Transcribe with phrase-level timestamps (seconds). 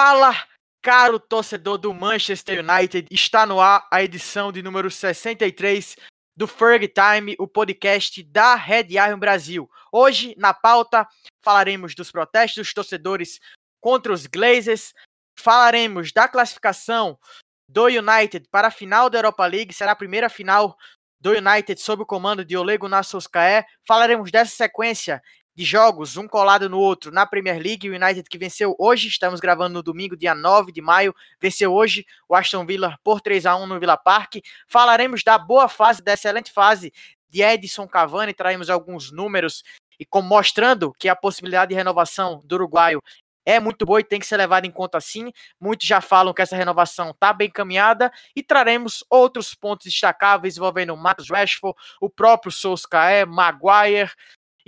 [0.00, 0.32] Fala,
[0.80, 5.96] caro torcedor do Manchester United, está no ar a edição de número 63
[6.36, 9.68] do Ferg Time, o podcast da Red Iron Brasil.
[9.90, 11.04] Hoje, na pauta,
[11.44, 13.40] falaremos dos protestos dos torcedores
[13.80, 14.94] contra os Glazers,
[15.36, 17.18] falaremos da classificação
[17.68, 20.78] do United para a final da Europa League, será a primeira final
[21.20, 23.66] do United sob o comando de Ole Gunnar Solskjaer.
[23.84, 25.20] Falaremos dessa sequência
[25.58, 27.90] de jogos, um colado no outro, na Premier League.
[27.90, 32.06] O United que venceu hoje, estamos gravando no domingo, dia 9 de maio, venceu hoje
[32.28, 34.36] o Aston Villa por 3 a 1 no Villa Park.
[34.68, 36.92] Falaremos da boa fase, da excelente fase
[37.28, 39.64] de Edson Cavani, traremos alguns números
[39.98, 43.02] e como mostrando que a possibilidade de renovação do uruguaio
[43.44, 45.32] é muito boa e tem que ser levada em conta sim.
[45.58, 50.94] Muitos já falam que essa renovação está bem caminhada e traremos outros pontos destacáveis envolvendo
[50.96, 54.12] Marcos Rashford, o próprio Solskjaer, Maguire,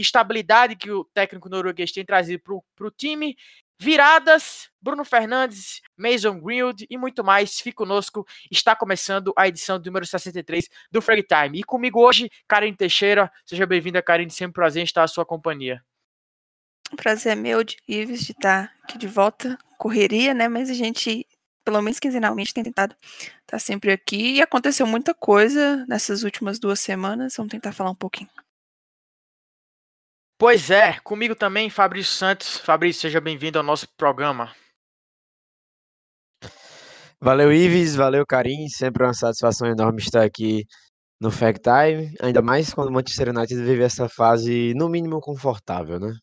[0.01, 2.43] estabilidade que o técnico norueguês tem trazido
[2.75, 3.37] para o time,
[3.81, 7.59] viradas, Bruno Fernandes, Mason Greenwood e muito mais.
[7.61, 11.61] Fique conosco, está começando a edição número 63 do Frag Time.
[11.61, 13.33] E comigo hoje, Karine Teixeira.
[13.47, 15.83] Seja bem-vinda, Karine, sempre prazer em estar à sua companhia.
[16.95, 19.57] Prazer é meu, Ives, de estar aqui de volta.
[19.79, 20.47] Correria, né?
[20.47, 21.27] Mas a gente,
[21.65, 22.95] pelo menos quinzenalmente, tem tentado
[23.41, 24.35] estar sempre aqui.
[24.35, 27.35] E aconteceu muita coisa nessas últimas duas semanas.
[27.37, 28.29] Vamos tentar falar um pouquinho.
[30.41, 32.57] Pois é, comigo também, Fabrício Santos.
[32.57, 34.51] Fabrício, seja bem-vindo ao nosso programa.
[37.21, 38.67] Valeu, Ives, valeu, Karim.
[38.71, 40.65] Sempre uma satisfação enorme estar aqui
[41.21, 46.01] no Fact Time, ainda mais quando o Manchester United vive essa fase, no mínimo, confortável,
[46.01, 46.17] né?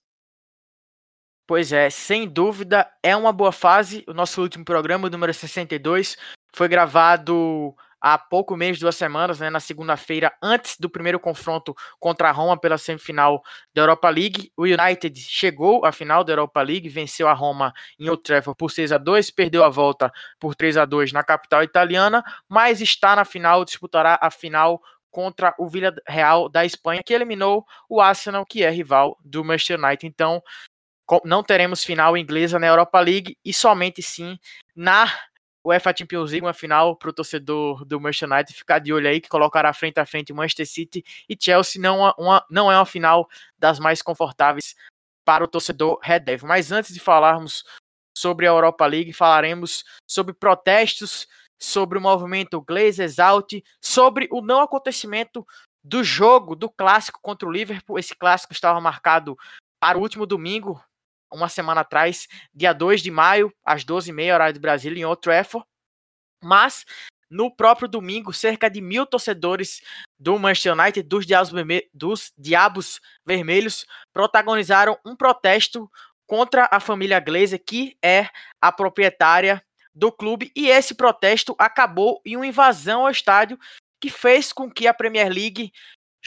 [1.46, 4.04] Pois é, sem dúvida, é uma boa fase.
[4.08, 6.18] O nosso último programa, o número 62,
[6.56, 12.30] foi gravado há pouco mês, duas semanas, né, na segunda-feira, antes do primeiro confronto contra
[12.30, 13.42] a Roma pela semifinal
[13.74, 14.52] da Europa League.
[14.56, 18.72] O United chegou à final da Europa League, venceu a Roma em Old Trafford por
[18.72, 23.16] 6 a 2, perdeu a volta por 3 a 2 na capital italiana, mas está
[23.16, 28.64] na final, disputará a final contra o Villarreal da Espanha, que eliminou o Arsenal, que
[28.64, 30.06] é rival do Manchester United.
[30.06, 30.42] Então,
[31.24, 34.38] não teremos final inglesa na Europa League e somente sim
[34.76, 35.12] na
[35.68, 39.20] UEFA Champions League, uma final para o torcedor do Manchester United ficar de olho aí,
[39.20, 41.82] que colocará frente a frente Manchester City e Chelsea.
[41.82, 44.76] Não, uma, não é uma final das mais confortáveis
[45.26, 46.48] para o torcedor Red Devil.
[46.48, 47.66] Mas antes de falarmos
[48.18, 51.28] sobre a Europa League, falaremos sobre protestos,
[51.60, 55.46] sobre o movimento Glazers Out, sobre o não acontecimento
[55.84, 58.00] do jogo do clássico contra o Liverpool.
[58.00, 59.38] Esse clássico estava marcado
[59.80, 60.82] para o último domingo,
[61.32, 65.66] uma semana atrás, dia 2 de maio, às 12h30, horário de Brasília, em Old Trafford.
[66.44, 66.86] Mas,
[67.30, 69.82] no próprio domingo, cerca de mil torcedores
[70.20, 71.52] do Manchester United, dos Diabos,
[71.94, 75.90] dos Diabos Vermelhos, protagonizaram um protesto
[76.28, 78.30] contra a família Glazer, que é
[78.62, 79.64] a proprietária
[79.96, 83.58] do clube, e esse protesto acabou em uma invasão ao estádio
[84.00, 85.72] que fez com que a Premier League,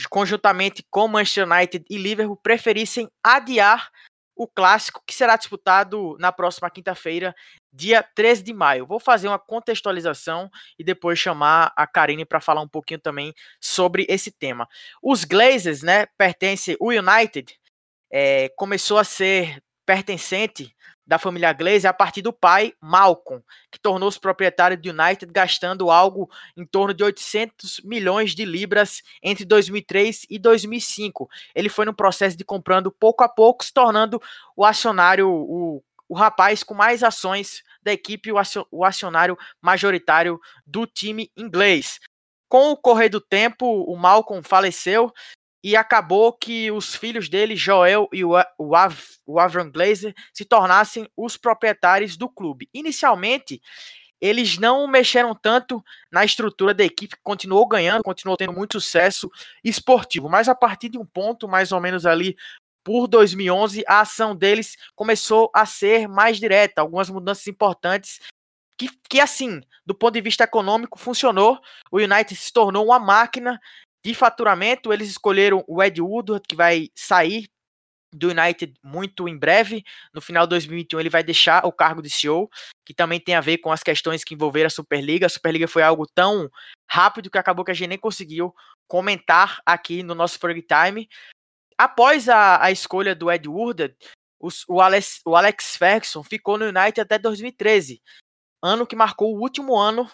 [0.09, 3.89] conjuntamente com Manchester United e Liverpool, preferissem adiar
[4.35, 7.35] o clássico que será disputado na próxima quinta-feira,
[7.71, 8.87] dia 13 de maio.
[8.87, 14.05] Vou fazer uma contextualização e depois chamar a Karine para falar um pouquinho também sobre
[14.09, 14.67] esse tema.
[15.01, 17.57] Os Glazers, né, pertence o United,
[18.11, 19.61] é, começou a ser
[19.91, 20.73] pertencente
[21.05, 26.31] da família Glaze a partir do pai, Malcolm, que tornou-se proprietário do United, gastando algo
[26.55, 31.29] em torno de 800 milhões de libras entre 2003 e 2005.
[31.53, 34.21] Ele foi no processo de comprando pouco a pouco, se tornando
[34.55, 38.31] o acionário, o, o rapaz com mais ações da equipe,
[38.71, 41.99] o acionário majoritário do time inglês.
[42.47, 45.11] Com o correr do tempo, o Malcolm faleceu
[45.63, 50.43] e acabou que os filhos dele, Joel e o, o, Av, o Avram Glazer, se
[50.43, 52.69] tornassem os proprietários do clube.
[52.73, 53.61] Inicialmente,
[54.19, 59.29] eles não mexeram tanto na estrutura da equipe, continuou ganhando, continuou tendo muito sucesso
[59.63, 62.35] esportivo, mas a partir de um ponto, mais ou menos ali
[62.83, 68.19] por 2011, a ação deles começou a ser mais direta, algumas mudanças importantes
[68.77, 71.59] que, que assim, do ponto de vista econômico, funcionou.
[71.91, 73.59] O United se tornou uma máquina
[74.03, 77.47] de faturamento, eles escolheram o Ed Woodward, que vai sair
[78.13, 79.83] do United muito em breve.
[80.13, 82.49] No final de 2021 ele vai deixar o cargo de CEO,
[82.85, 85.25] que também tem a ver com as questões que envolveram a Superliga.
[85.25, 86.49] A Superliga foi algo tão
[86.89, 88.53] rápido que acabou que a gente nem conseguiu
[88.87, 91.07] comentar aqui no nosso Frog Time.
[91.77, 93.95] Após a, a escolha do Ed Woodward,
[94.39, 98.01] os, o, Alex, o Alex Ferguson ficou no United até 2013,
[98.61, 100.09] ano que marcou o último ano,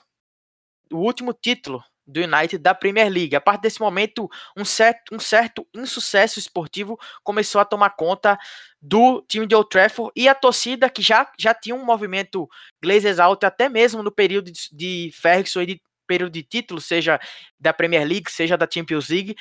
[0.92, 3.36] o último título do United da Premier League.
[3.36, 8.38] A partir desse momento, um certo, um certo insucesso esportivo começou a tomar conta
[8.82, 12.48] do time de Old Trafford e a torcida que já, já tinha um movimento
[12.82, 17.20] Glazers alto até mesmo no período de, Ferguson e de período de título, seja
[17.60, 19.36] da Premier League, seja da Champions League,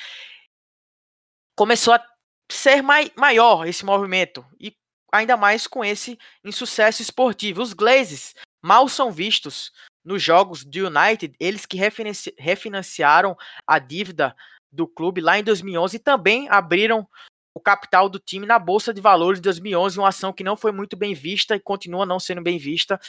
[1.55, 2.05] começou a
[2.51, 4.75] ser mai, maior esse movimento e
[5.11, 7.61] ainda mais com esse insucesso esportivo.
[7.61, 9.71] Os Glazes mal são vistos
[10.03, 14.35] nos jogos do United, eles que refinanci refinanciaram a dívida
[14.71, 17.07] do clube lá em 2011 e também abriram
[17.53, 20.71] o capital do time na bolsa de valores de 2011, uma ação que não foi
[20.71, 22.99] muito bem vista e continua não sendo bem vista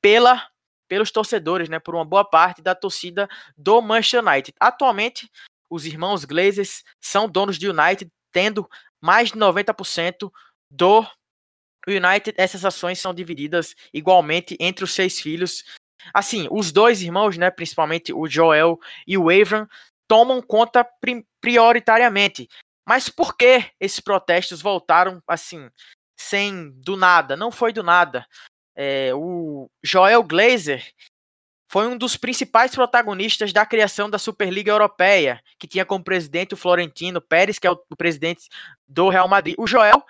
[0.00, 0.48] pela
[0.88, 4.54] pelos torcedores, né, por uma boa parte da torcida do Manchester United.
[4.60, 5.28] Atualmente,
[5.68, 8.68] os irmãos Glazers são donos de United, tendo
[9.00, 10.30] mais de 90%
[10.70, 11.04] do
[11.90, 12.34] United.
[12.36, 15.64] Essas ações são divididas igualmente entre os seis filhos
[16.12, 19.68] assim, os dois irmãos, né, principalmente o Joel e o Avram,
[20.08, 20.86] tomam conta
[21.40, 22.48] prioritariamente.
[22.86, 25.68] Mas por que esses protestos voltaram assim,
[26.16, 27.36] sem do nada?
[27.36, 28.26] Não foi do nada.
[28.74, 30.84] É, o Joel Glazer
[31.68, 36.56] foi um dos principais protagonistas da criação da Superliga Europeia, que tinha como presidente o
[36.56, 38.48] Florentino Pérez, que é o, o presidente
[38.86, 39.56] do Real Madrid.
[39.58, 40.04] O Joel,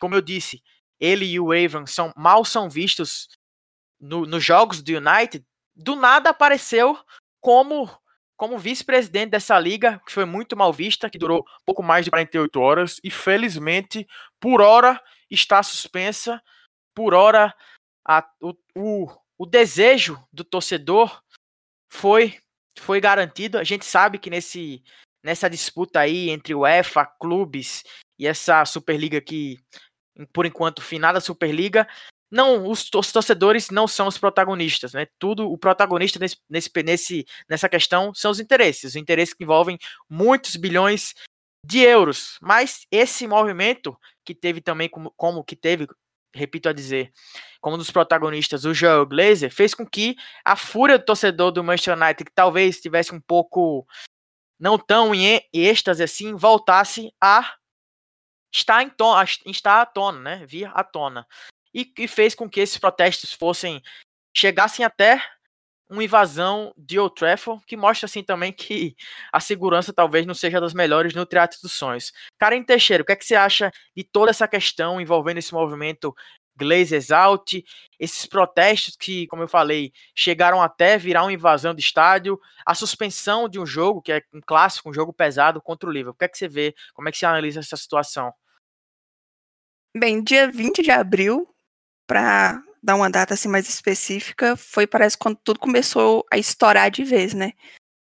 [0.00, 0.62] como eu disse,
[1.04, 3.28] ele e o Avram são mal são vistos
[4.00, 6.98] no, nos jogos do United, do nada apareceu
[7.40, 7.90] como
[8.36, 12.60] como vice-presidente dessa liga, que foi muito mal vista, que durou pouco mais de 48
[12.60, 14.06] horas, e felizmente,
[14.40, 16.42] por hora, está suspensa,
[16.94, 17.54] por hora,
[18.06, 19.08] a, o, o,
[19.38, 21.22] o desejo do torcedor
[21.88, 22.36] foi,
[22.78, 23.56] foi garantido.
[23.56, 24.82] A gente sabe que nesse,
[25.22, 27.84] nessa disputa aí entre o EFA, clubes
[28.18, 29.58] e essa Superliga que,
[30.32, 31.86] por enquanto, finada Superliga,
[32.30, 35.06] não, os, os, torcedores não são os protagonistas, né?
[35.20, 39.78] Tudo o protagonista nesse, nesse, nesse, nessa questão são os interesses, os interesses que envolvem
[40.08, 41.14] muitos bilhões
[41.64, 42.36] de euros.
[42.42, 45.86] Mas esse movimento que teve também como, como que teve,
[46.34, 47.12] repito a dizer,
[47.60, 51.62] como um dos protagonistas, o Joel Glazer, fez com que a fúria do torcedor do
[51.62, 53.86] Manchester United, que talvez estivesse um pouco
[54.58, 57.54] não tão em êxtase assim, voltasse a
[58.54, 60.46] estar em estar à tona, né?
[60.46, 61.26] Vir à tona
[61.74, 63.82] e, e fez com que esses protestos fossem
[64.34, 65.20] chegassem até
[65.90, 68.96] uma invasão de Old Trafford, que mostra assim também que
[69.30, 72.12] a segurança talvez não seja das melhores no Teatro dos Sonhos.
[72.38, 76.14] Karen Teixeira, o que, é que você acha de toda essa questão envolvendo esse movimento
[76.56, 77.64] Glazers Out,
[77.98, 83.48] esses protestos que, como eu falei, chegaram até virar uma invasão do estádio, a suspensão
[83.48, 86.14] de um jogo, que é um clássico, um jogo pesado contra o Liverpool.
[86.14, 86.74] O que é que você vê?
[86.94, 88.32] Como é que você analisa essa situação?
[89.96, 91.48] Bem, dia 20 de abril,
[92.04, 97.04] para dar uma data assim mais específica, foi parece quando tudo começou a estourar de
[97.04, 97.52] vez, né?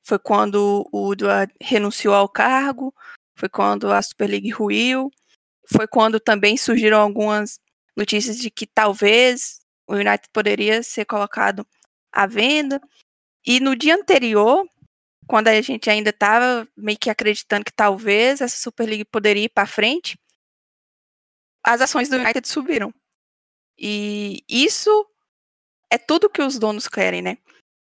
[0.02, 2.94] Foi quando o Udua renunciou ao cargo,
[3.38, 5.10] foi quando a Super League ruiu,
[5.70, 7.60] foi quando também surgiram algumas
[7.94, 11.66] notícias de que talvez o United poderia ser colocado
[12.10, 12.80] à venda.
[13.46, 14.66] E no dia anterior,
[15.26, 19.50] quando a gente ainda estava meio que acreditando que talvez essa Super League poderia ir
[19.50, 20.18] para frente,
[21.64, 22.92] as ações do United subiram.
[23.78, 24.90] E isso
[25.90, 27.38] é tudo que os donos querem, né?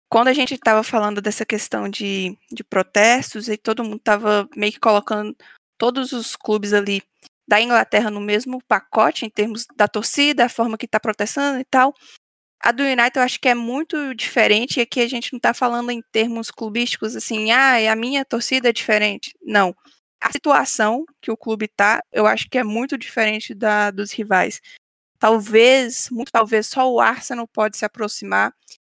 [0.09, 4.73] Quando a gente estava falando dessa questão de, de protestos e todo mundo estava meio
[4.73, 5.35] que colocando
[5.77, 7.01] todos os clubes ali
[7.47, 11.65] da Inglaterra no mesmo pacote em termos da torcida, a forma que está protestando e
[11.65, 11.93] tal.
[12.61, 15.53] A do United eu acho que é muito diferente e aqui a gente não está
[15.53, 19.33] falando em termos clubísticos assim, ah, a minha torcida é diferente.
[19.41, 19.75] Não.
[20.21, 24.61] A situação que o clube está, eu acho que é muito diferente da dos rivais.
[25.19, 28.53] Talvez, muito talvez, só o Arsenal pode se aproximar.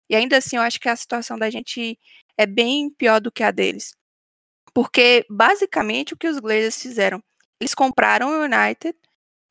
[0.09, 1.99] E ainda assim, eu acho que a situação da gente
[2.37, 3.95] é bem pior do que a deles.
[4.75, 7.23] Porque, basicamente, o que os Glazers fizeram?
[7.61, 8.97] Eles compraram o United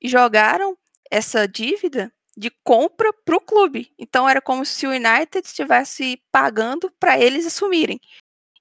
[0.01, 0.77] e jogaram
[1.09, 3.91] essa dívida de compra para o clube.
[3.97, 7.99] Então, era como se o United estivesse pagando para eles assumirem.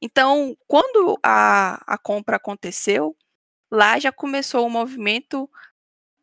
[0.02, 3.16] Então, quando a, a compra aconteceu,
[3.70, 5.48] lá já começou o movimento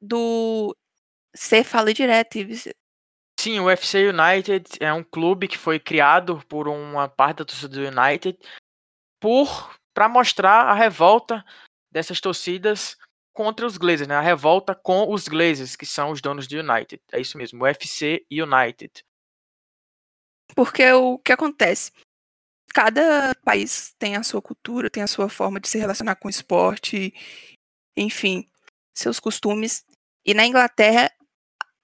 [0.02, 0.76] do
[1.34, 2.38] você fala direto,
[3.40, 7.70] Sim, o FC United é um clube que foi criado por uma parte da torcida
[7.70, 8.38] do United
[9.22, 11.44] por para mostrar a revolta
[11.92, 12.98] dessas torcidas
[13.34, 14.16] contra os Glazers, né?
[14.16, 17.02] A revolta com os Glazers, que são os donos do United.
[17.14, 19.06] É isso mesmo, o FC United.
[20.54, 21.92] Porque o que acontece?
[22.74, 26.32] Cada país tem a sua cultura, tem a sua forma de se relacionar com o
[26.32, 27.14] esporte,
[27.98, 28.48] enfim,
[28.94, 29.84] seus costumes.
[30.26, 31.12] E na Inglaterra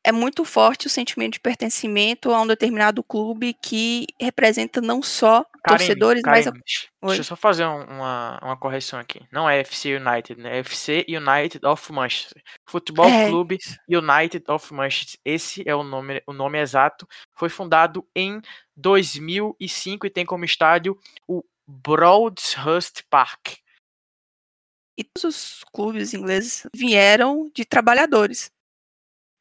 [0.06, 5.44] é muito forte o sentimento de pertencimento a um determinado clube que representa não só
[5.68, 6.46] torcedores, mas.
[6.46, 6.52] A...
[6.52, 9.20] Deixa eu só fazer uma, uma correção aqui.
[9.32, 10.58] Não é FC United, né?
[10.58, 12.40] É FC United of Manchester.
[12.70, 13.30] Futebol é.
[13.30, 13.58] Clube
[13.90, 15.20] United of Manchester.
[15.26, 17.08] Esse é o nome, o nome exato.
[17.34, 18.40] Foi fundado em
[18.78, 23.56] 2005 e tem como estádio o Broadhurst Park.
[24.98, 28.52] E todos os clubes ingleses vieram de trabalhadores.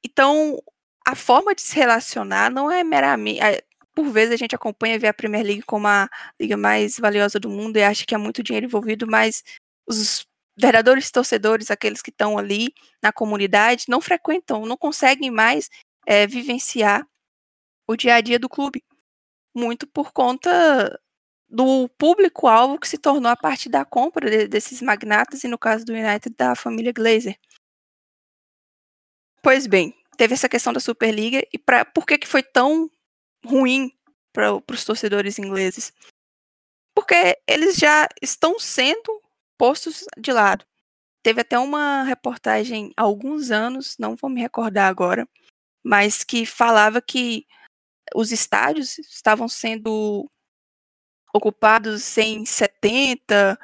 [0.04, 0.60] Então,
[1.06, 3.40] a forma de se relacionar não é meramente.
[3.94, 6.08] Por vezes a gente acompanha a Premier League como a
[6.40, 9.42] liga mais valiosa do mundo e acha que é muito dinheiro envolvido, mas
[9.86, 15.70] os verdadeiros torcedores, aqueles que estão ali na comunidade, não frequentam, não conseguem mais
[16.06, 17.06] é, vivenciar
[17.88, 18.82] o dia a dia do clube.
[19.54, 21.00] Muito por conta
[21.48, 25.84] do público-alvo que se tornou a partir da compra de, desses magnatas, e no caso
[25.84, 27.38] do United, da família Glazer.
[29.44, 32.90] Pois bem, teve essa questão da Superliga e pra, por que, que foi tão
[33.44, 33.92] ruim
[34.32, 35.92] para os torcedores ingleses?
[36.96, 39.20] Porque eles já estão sendo
[39.58, 40.64] postos de lado.
[41.22, 45.28] Teve até uma reportagem há alguns anos, não vou me recordar agora,
[45.84, 47.46] mas que falava que
[48.14, 50.26] os estádios estavam sendo
[51.34, 53.58] ocupados em 70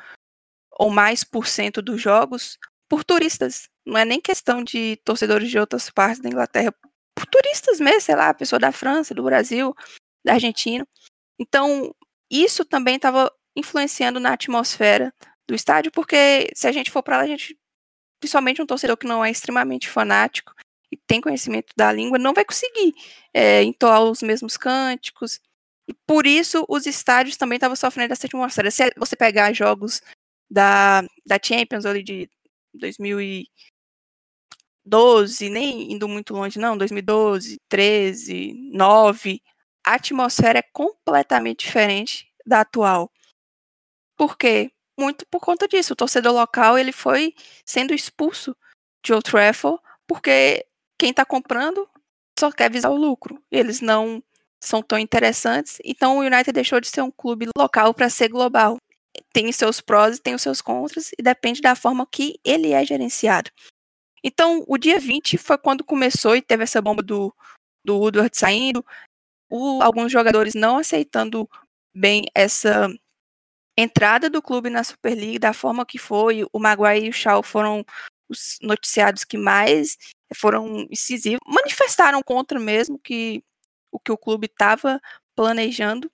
[0.72, 3.69] ou mais por cento dos jogos por turistas.
[3.86, 6.74] Não é nem questão de torcedores de outras partes da Inglaterra,
[7.14, 9.74] por turistas mesmo, sei lá, pessoa da França, do Brasil,
[10.24, 10.86] da Argentina.
[11.38, 11.94] Então,
[12.30, 15.12] isso também estava influenciando na atmosfera
[15.48, 17.58] do estádio, porque se a gente for para lá, a gente,
[18.20, 20.54] principalmente um torcedor que não é extremamente fanático
[20.92, 22.94] e tem conhecimento da língua, não vai conseguir
[23.34, 25.40] é, entoar os mesmos cânticos.
[25.88, 28.70] E por isso os estádios também estavam sofrendo dessa atmosfera.
[28.70, 30.00] Se você pegar jogos
[30.50, 32.30] da, da Champions ali de
[32.74, 39.40] 2012, nem indo muito longe, não, 2012, 13, 9,
[39.84, 43.10] a atmosfera é completamente diferente da atual.
[44.16, 44.70] Por quê?
[44.98, 45.94] Muito por conta disso.
[45.94, 47.34] O torcedor local ele foi
[47.64, 48.56] sendo expulso
[49.04, 50.66] de Old Trafford porque
[50.98, 51.88] quem está comprando
[52.38, 53.42] só quer visar o lucro.
[53.50, 54.22] Eles não
[54.62, 55.78] são tão interessantes.
[55.84, 58.76] Então o United deixou de ser um clube local para ser global
[59.32, 62.72] tem os seus prós e tem os seus contras, e depende da forma que ele
[62.72, 63.50] é gerenciado.
[64.22, 67.34] Então, o dia 20 foi quando começou e teve essa bomba do,
[67.84, 68.84] do Woodward saindo,
[69.48, 71.48] o, alguns jogadores não aceitando
[71.94, 72.88] bem essa
[73.76, 76.46] entrada do clube na Super League da forma que foi.
[76.52, 77.84] O Maguire e o Shaw foram
[78.28, 79.96] os noticiados que mais
[80.36, 83.42] foram incisivos, manifestaram contra mesmo que
[83.90, 85.00] o que o clube estava
[85.34, 86.10] planejando.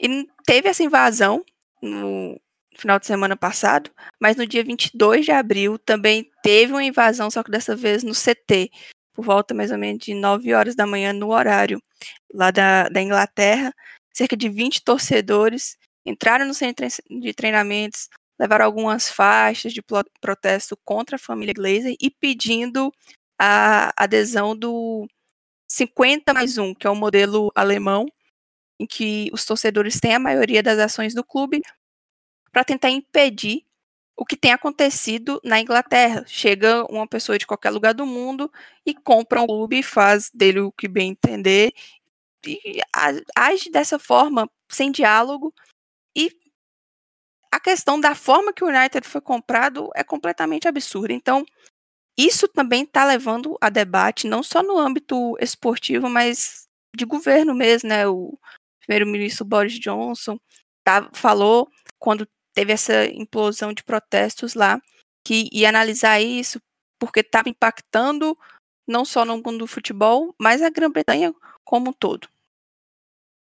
[0.00, 1.44] E teve essa invasão
[1.84, 2.40] no
[2.76, 7.42] final de semana passado, mas no dia 22 de abril também teve uma invasão, só
[7.42, 8.70] que dessa vez no CT,
[9.12, 11.80] por volta mais ou menos de 9 horas da manhã no horário
[12.32, 13.72] lá da, da Inglaterra.
[14.12, 19.82] Cerca de 20 torcedores entraram no centro de treinamentos, levaram algumas faixas de
[20.20, 22.92] protesto contra a família Glazer e pedindo
[23.38, 25.06] a adesão do
[25.68, 28.06] 50 mais 1, que é o modelo alemão,
[28.84, 31.62] em que os torcedores têm a maioria das ações do clube,
[32.52, 33.64] para tentar impedir
[34.16, 36.24] o que tem acontecido na Inglaterra.
[36.26, 38.50] Chega uma pessoa de qualquer lugar do mundo
[38.86, 41.72] e compra um clube, faz dele o que bem entender,
[42.46, 42.80] e
[43.36, 45.52] age dessa forma, sem diálogo,
[46.16, 46.30] e
[47.50, 51.12] a questão da forma que o United foi comprado é completamente absurda.
[51.12, 51.44] Então,
[52.16, 57.88] isso também está levando a debate, não só no âmbito esportivo, mas de governo mesmo,
[57.88, 58.06] né?
[58.06, 58.38] O
[58.86, 60.38] primeiro-ministro Boris Johnson
[60.84, 64.80] tá, falou, quando teve essa implosão de protestos lá,
[65.26, 66.60] que ia analisar isso,
[66.98, 68.38] porque estava impactando
[68.86, 72.28] não só no mundo do futebol, mas a Grã-Bretanha como um todo.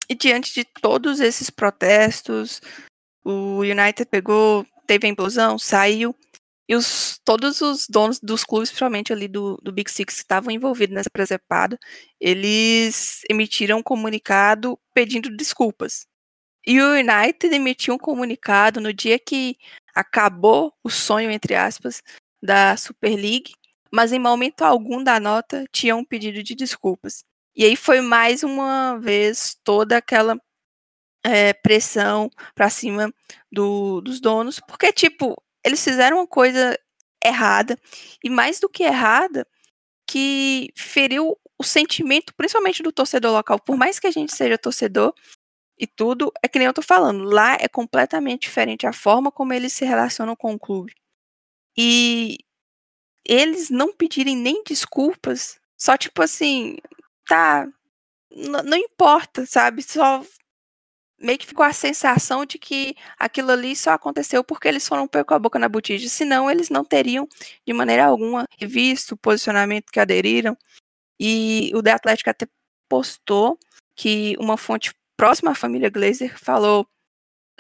[0.10, 2.62] E diante de todos esses protestos,
[3.24, 6.16] o United pegou, teve a implosão, saiu,
[6.68, 10.52] e os, todos os donos dos clubes, principalmente ali do, do Big Six, que estavam
[10.52, 11.78] envolvidos nessa presepada,
[12.20, 16.08] eles emitiram um comunicado pedindo desculpas.
[16.66, 19.56] E o United emitiu um comunicado no dia que
[19.94, 22.02] acabou o sonho, entre aspas,
[22.42, 23.54] da Super League,
[23.92, 27.24] mas em momento algum da nota tinha um pedido de desculpas.
[27.56, 30.38] E aí foi mais uma vez toda aquela
[31.24, 33.14] é, pressão para cima
[33.52, 36.80] do, dos donos, porque, tipo, eles fizeram uma coisa
[37.24, 37.78] errada,
[38.24, 39.48] e mais do que errada,
[40.08, 43.60] que feriu o sentimento, principalmente do torcedor local.
[43.60, 45.14] Por mais que a gente seja torcedor
[45.80, 49.54] e tudo, é que nem eu tô falando, lá é completamente diferente a forma como
[49.54, 50.94] eles se relacionam com o clube.
[51.78, 52.38] E
[53.26, 56.78] eles não pedirem nem desculpas Só tipo assim,
[57.28, 57.68] tá,
[58.32, 59.84] não importa, sabe?
[59.84, 60.24] Só
[61.20, 65.24] meio que ficou a sensação de que aquilo ali só aconteceu porque eles foram pôr
[65.26, 67.28] com a boca na botija, senão eles não teriam
[67.66, 70.58] de maneira alguma visto o posicionamento que aderiram.
[71.20, 72.48] E o The Athletic até
[72.90, 73.58] postou
[73.96, 76.88] que uma fonte próxima à família Glazer falou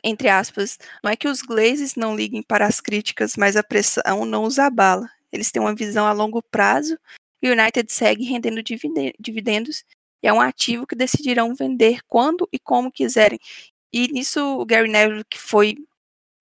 [0.03, 4.23] entre aspas, não é que os Glazes não liguem para as críticas, mas a pressão
[4.23, 5.09] não os abala.
[5.31, 6.95] Eles têm uma visão a longo prazo
[7.41, 8.61] e o United segue rendendo
[9.19, 9.83] dividendos
[10.25, 13.39] é um ativo que decidirão vender quando e como quiserem.
[13.93, 15.77] E nisso o Gary Neville, que foi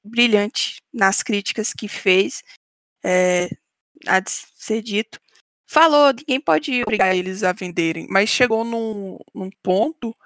[0.02, 2.42] brilhante nas críticas que fez,
[3.04, 3.48] é,
[4.06, 5.20] a de ser dito,
[5.66, 10.16] falou, ninguém pode obrigar eles a venderem, mas chegou num, num ponto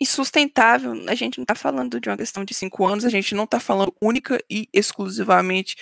[0.00, 0.92] insustentável.
[1.08, 3.58] A gente não está falando de uma questão de cinco anos, a gente não está
[3.58, 5.76] falando única e exclusivamente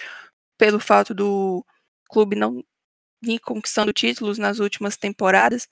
[0.58, 1.64] pelo fato do
[2.08, 2.64] clube não
[3.22, 5.68] vir conquistando títulos nas últimas temporadas,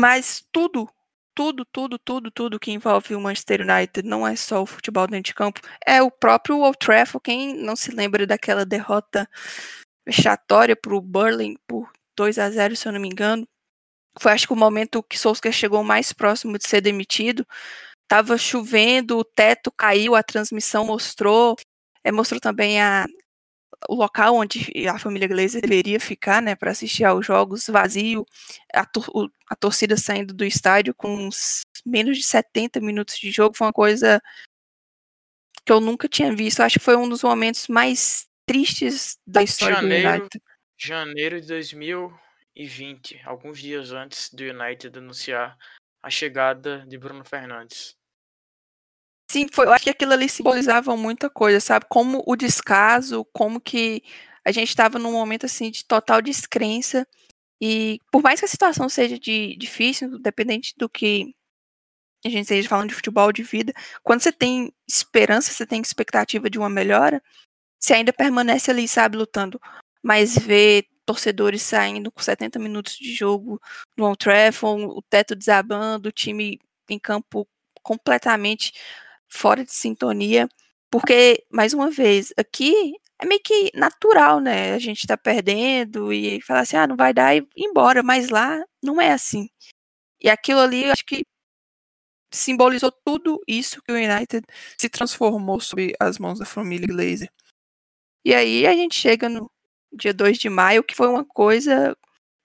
[0.00, 0.88] mas tudo,
[1.34, 5.24] tudo, tudo, tudo, tudo que envolve o Manchester United não é só o futebol dentro
[5.24, 7.22] de campo, é o próprio Old Trafford.
[7.22, 9.28] Quem não se lembra daquela derrota
[10.06, 13.46] vexatória para o Burling por 2 a 0 se eu não me engano,
[14.18, 17.46] foi acho que o momento que Solskjaer chegou mais próximo de ser demitido.
[18.08, 21.56] Tava chovendo, o teto caiu, a transmissão mostrou,
[22.02, 23.06] é, mostrou também a,
[23.88, 28.26] o local onde a família Glazer deveria ficar, né, para assistir aos jogos vazio,
[28.72, 31.28] a, tor a torcida saindo do estádio com
[31.84, 34.20] menos de 70 minutos de jogo, foi uma coisa
[35.64, 36.60] que eu nunca tinha visto.
[36.60, 40.42] Acho que foi um dos momentos mais tristes da história janeiro, do United.
[40.76, 42.12] Janeiro de 2000
[42.60, 45.56] 2020, alguns dias antes do United anunciar
[46.02, 47.96] a chegada de Bruno Fernandes.
[49.30, 51.86] Sim, foi, eu acho que aquilo ali simbolizava muita coisa, sabe?
[51.88, 54.02] Como o descaso, como que
[54.44, 57.06] a gente estava num momento assim de total descrença.
[57.60, 61.32] E por mais que a situação seja de, difícil, dependente do que
[62.26, 66.50] a gente esteja falando de futebol de vida, quando você tem esperança, você tem expectativa
[66.50, 67.22] de uma melhora,
[67.80, 69.60] você ainda permanece ali, sabe, lutando.
[70.02, 73.60] Mas ver torcedores saindo com 70 minutos de jogo
[73.96, 77.46] no Old Trafford, o teto desabando, o time em campo
[77.80, 78.72] completamente
[79.30, 80.48] fora de sintonia,
[80.90, 84.74] porque, mais uma vez, aqui é meio que natural, né?
[84.74, 88.30] A gente tá perdendo e falar assim, ah, não vai dar e ir embora, mas
[88.30, 89.48] lá não é assim.
[90.20, 91.24] E aquilo ali, eu acho que
[92.32, 94.44] simbolizou tudo isso que o United
[94.78, 97.30] se transformou sob as mãos da família Glazer.
[98.24, 99.50] E aí a gente chega no
[99.92, 101.96] dia 2 de maio, que foi uma coisa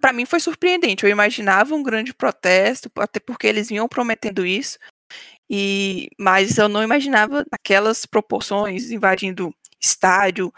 [0.01, 1.03] para mim foi surpreendente.
[1.03, 4.77] Eu imaginava um grande protesto, até porque eles vinham prometendo isso.
[5.49, 10.51] E mas eu não imaginava aquelas proporções invadindo estádio,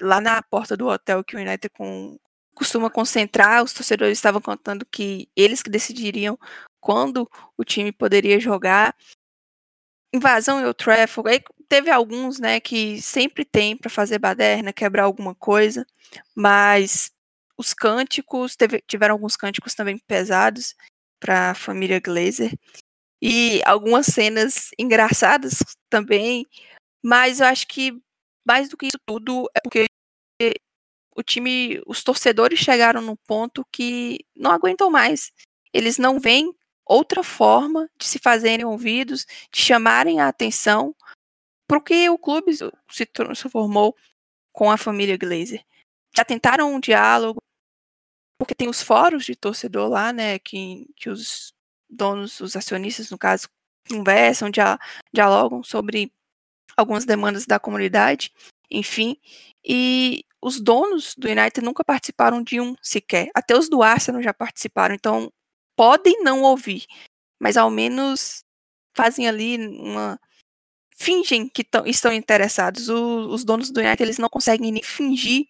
[0.00, 2.18] lá na porta do hotel que o United com,
[2.54, 6.38] costuma concentrar, os torcedores estavam contando que eles que decidiriam
[6.80, 8.94] quando o time poderia jogar.
[10.12, 15.04] Invasão em Old Trafford, aí teve alguns, né, que sempre tem para fazer baderna, quebrar
[15.04, 15.84] alguma coisa,
[16.34, 17.10] mas
[17.58, 20.74] os cânticos, teve, tiveram alguns cânticos também pesados
[21.20, 22.52] para a família Glazer
[23.22, 25.58] e algumas cenas engraçadas
[25.90, 26.46] também,
[27.02, 27.92] mas eu acho que
[28.46, 29.86] mais do que isso tudo é porque
[31.16, 35.32] o time, os torcedores chegaram no ponto que não aguentam mais.
[35.72, 36.52] Eles não veem
[36.84, 40.94] outra forma de se fazerem ouvidos, de chamarem a atenção
[41.66, 42.52] porque o clube
[42.90, 43.96] se transformou
[44.52, 45.64] com a família Glazer.
[46.16, 47.42] Já tentaram um diálogo,
[48.38, 51.52] porque tem os fóruns de torcedor lá, né, que, que os
[51.94, 53.48] donos, os acionistas, no caso,
[53.88, 54.78] conversam, dia,
[55.12, 56.12] dialogam sobre
[56.76, 58.32] algumas demandas da comunidade,
[58.70, 59.16] enfim,
[59.64, 64.34] e os donos do United nunca participaram de um sequer, até os do Arsenal já
[64.34, 65.32] participaram, então
[65.76, 66.84] podem não ouvir,
[67.40, 68.44] mas ao menos
[68.94, 70.18] fazem ali uma
[70.96, 72.88] fingem que estão interessados.
[72.88, 75.46] O, os donos do United eles não conseguem nem fingir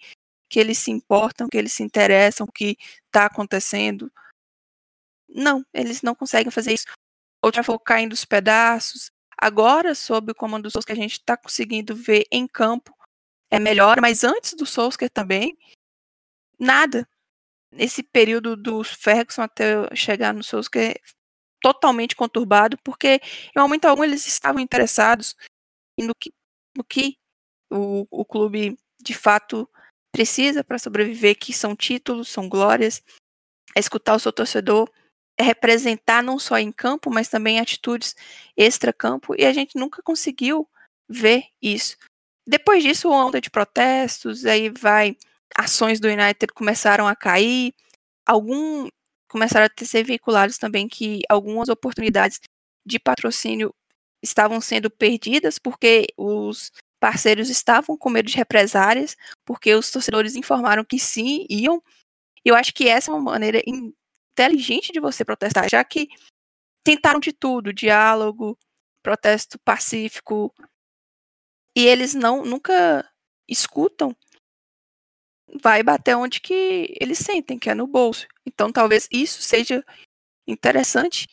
[0.48, 2.76] que eles se importam, que eles se interessam, que
[3.06, 4.10] está acontecendo.
[5.28, 6.86] Não, eles não conseguem fazer isso.
[7.42, 9.10] Outra foi caindo os pedaços.
[9.36, 12.94] Agora, sob o comando do Solskjaer, que a gente está conseguindo ver em campo,
[13.50, 15.56] é melhor, mas antes do Solskjaer também,
[16.58, 17.08] nada.
[17.72, 21.00] Nesse período do Ferguson até chegar no Solskjaer,
[21.60, 23.20] totalmente conturbado, porque
[23.56, 25.34] em momento algum eles estavam interessados
[25.98, 26.32] no que,
[26.76, 27.16] no que
[27.70, 29.68] o, o clube de fato
[30.12, 33.02] precisa para sobreviver, que são títulos, são glórias,
[33.74, 34.90] é escutar o seu torcedor,
[35.40, 38.14] representar não só em campo, mas também atitudes
[38.56, 40.68] extra-campo, e a gente nunca conseguiu
[41.08, 41.96] ver isso.
[42.46, 45.16] Depois disso, onda de protestos, aí vai,
[45.56, 47.74] ações do United começaram a cair,
[48.26, 48.88] algum
[49.28, 52.40] começaram a ser veiculados também que algumas oportunidades
[52.86, 53.74] de patrocínio
[54.22, 56.70] estavam sendo perdidas porque os
[57.00, 61.82] parceiros estavam com medo de represárias, porque os torcedores informaram que sim, iam.
[62.44, 63.60] Eu acho que essa é uma maneira
[64.34, 66.08] inteligente de você protestar, já que
[66.84, 68.58] tentaram de tudo, diálogo,
[69.02, 70.52] protesto pacífico,
[71.76, 73.08] e eles não nunca
[73.48, 74.14] escutam,
[75.62, 78.26] vai bater onde que eles sentem, que é no bolso.
[78.46, 79.84] Então talvez isso seja
[80.46, 81.28] interessante.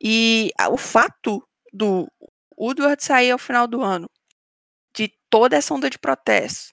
[0.00, 2.06] E o fato do
[2.58, 4.08] Woodward sair ao final do ano,
[4.94, 6.72] de toda essa onda de protestos,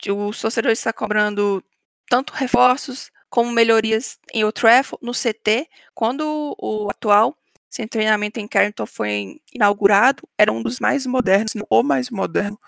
[0.00, 1.64] de os torcedores estar cobrando
[2.08, 7.36] tanto reforços como melhorias em Old Trafford, no CT, quando o atual
[7.70, 12.58] sem treinamento em Carrington foi inaugurado, era um dos mais modernos, ou mais moderno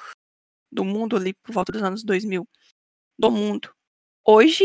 [0.70, 2.48] do mundo ali por volta dos anos 2000,
[3.18, 3.74] do mundo.
[4.24, 4.64] Hoje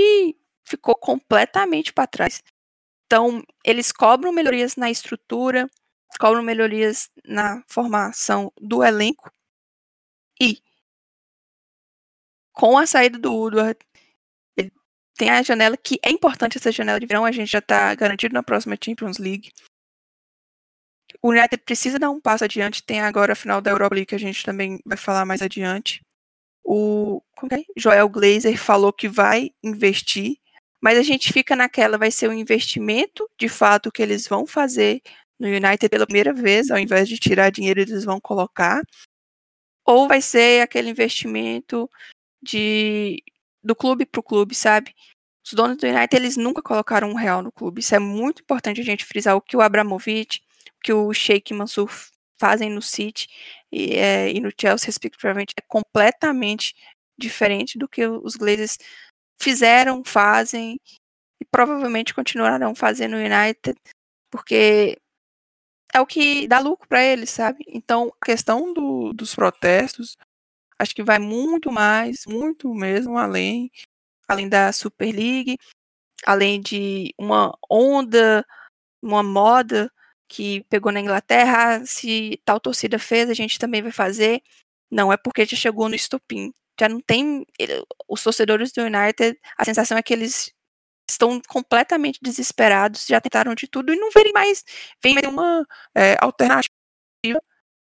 [0.63, 2.43] ficou completamente para trás.
[3.07, 5.67] Então, eles cobram melhorias na estrutura,
[6.19, 9.31] cobram melhorias na formação do elenco
[10.39, 10.61] e
[12.53, 13.79] com a saída do Woodward,
[15.17, 18.33] tem a janela que é importante essa janela de verão, a gente já está garantido
[18.33, 19.51] na próxima Champions League.
[21.21, 22.83] O United precisa dar um passo adiante.
[22.83, 26.01] Tem agora a final da Europa League que a gente também vai falar mais adiante.
[26.63, 27.63] O é?
[27.75, 30.37] Joel Glazer falou que vai investir,
[30.81, 35.01] mas a gente fica naquela, vai ser um investimento de fato que eles vão fazer
[35.39, 38.81] no United pela primeira vez, ao invés de tirar dinheiro, eles vão colocar.
[39.85, 41.89] Ou vai ser aquele investimento
[42.41, 43.23] de
[43.63, 44.95] do clube para o clube, sabe?
[45.45, 47.79] Os donos do United, eles nunca colocaram um real no clube.
[47.79, 50.41] Isso é muito importante a gente frisar o que o Abramovich
[50.83, 51.89] que o Sheikh Mansur
[52.39, 53.27] fazem no City
[53.71, 56.75] e, é, e no Chelsea, respectivamente, é completamente
[57.17, 58.77] diferente do que os Glazers
[59.41, 60.79] fizeram, fazem
[61.41, 63.77] e provavelmente continuarão fazendo no United,
[64.31, 64.97] porque
[65.93, 67.63] é o que dá lucro para eles, sabe?
[67.67, 70.17] Então, a questão do, dos protestos,
[70.79, 73.71] acho que vai muito mais, muito mesmo além,
[74.27, 75.57] além da Super League,
[76.25, 78.45] além de uma onda,
[79.01, 79.91] uma moda
[80.27, 84.41] que pegou na Inglaterra, se tal torcida fez, a gente também vai fazer.
[84.91, 86.53] Não, é porque já chegou no estupim.
[86.79, 87.45] Já não tem.
[88.07, 90.51] Os torcedores do United, a sensação é que eles
[91.09, 94.63] estão completamente desesperados, já tentaram de tudo e não verem mais.
[95.03, 96.69] Vem uma é, alternativa,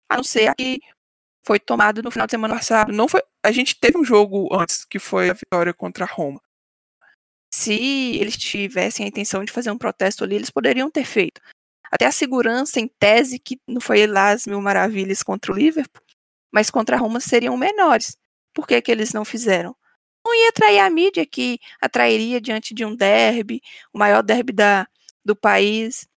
[0.09, 0.81] a não ser a que
[1.46, 2.92] foi tomado no final de semana passado.
[2.92, 6.40] Não foi, a gente teve um jogo antes, que foi a vitória contra a Roma.
[7.52, 11.40] Se eles tivessem a intenção de fazer um protesto ali, eles poderiam ter feito.
[11.90, 16.02] Até a segurança, em tese, que não foi lá as mil maravilhas contra o Liverpool,
[16.52, 18.16] mas contra a Roma seriam menores.
[18.52, 19.76] Por que, que eles não fizeram?
[20.26, 23.61] Não ia atrair a mídia que atrairia diante de um derby,
[23.92, 24.88] o maior derby da,
[25.24, 26.09] do país.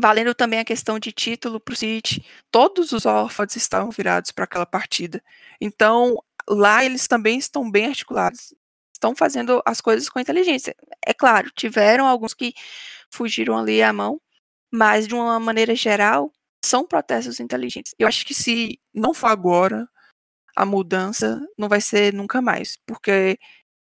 [0.00, 4.44] Valendo também a questão de título para o City, todos os órfãos estavam virados para
[4.44, 5.22] aquela partida.
[5.60, 6.16] Então,
[6.48, 8.52] lá eles também estão bem articulados,
[8.92, 10.74] estão fazendo as coisas com inteligência.
[11.06, 12.52] É claro, tiveram alguns que
[13.10, 14.20] fugiram ali à mão,
[14.72, 16.32] mas de uma maneira geral,
[16.64, 17.94] são protestos inteligentes.
[17.98, 19.88] Eu acho que se não for agora,
[20.56, 23.38] a mudança não vai ser nunca mais, porque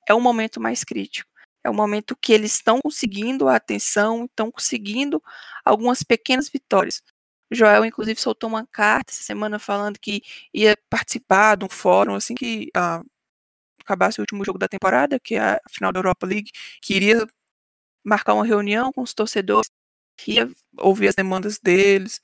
[0.08, 1.30] é o momento mais crítico.
[1.63, 5.21] É o momento que eles estão conseguindo a atenção, estão conseguindo
[5.65, 7.02] algumas pequenas vitórias.
[7.52, 10.21] Joel, inclusive, soltou uma carta essa semana falando que
[10.54, 13.02] ia participar de um fórum assim que ah,
[13.82, 17.26] acabasse o último jogo da temporada, que é a final da Europa League, que iria
[18.04, 19.69] marcar uma reunião com os torcedores
[20.17, 22.21] queria ouvir as demandas deles,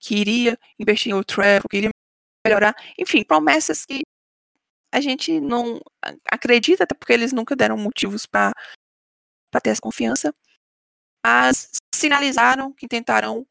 [0.00, 1.90] queria investir em outro travel, queria
[2.46, 4.02] melhorar, enfim, promessas que
[4.94, 5.80] a gente não
[6.30, 8.52] acredita, até porque eles nunca deram motivos para
[9.60, 10.32] ter essa confiança,
[11.26, 13.44] mas sinalizaram que tentarão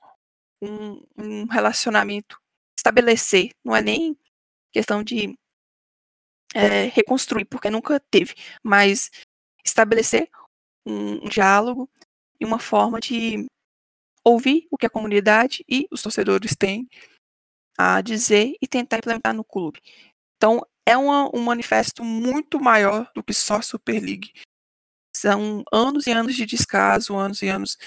[0.62, 2.40] um, um relacionamento
[2.80, 4.18] estabelecer, não é nem
[4.72, 5.38] questão de
[6.56, 9.12] é, reconstruir, porque nunca teve, mas
[9.66, 10.30] estabelecer
[10.86, 11.90] um, um diálogo
[12.40, 13.46] e uma forma de
[14.24, 16.88] ouvir o que a comunidade e os torcedores têm
[17.78, 19.82] a dizer e tentar implementar no clube.
[20.38, 24.32] Então, é uma, um manifesto muito maior do que só a Super League.
[25.16, 27.78] São anos e anos de descaso, anos e anos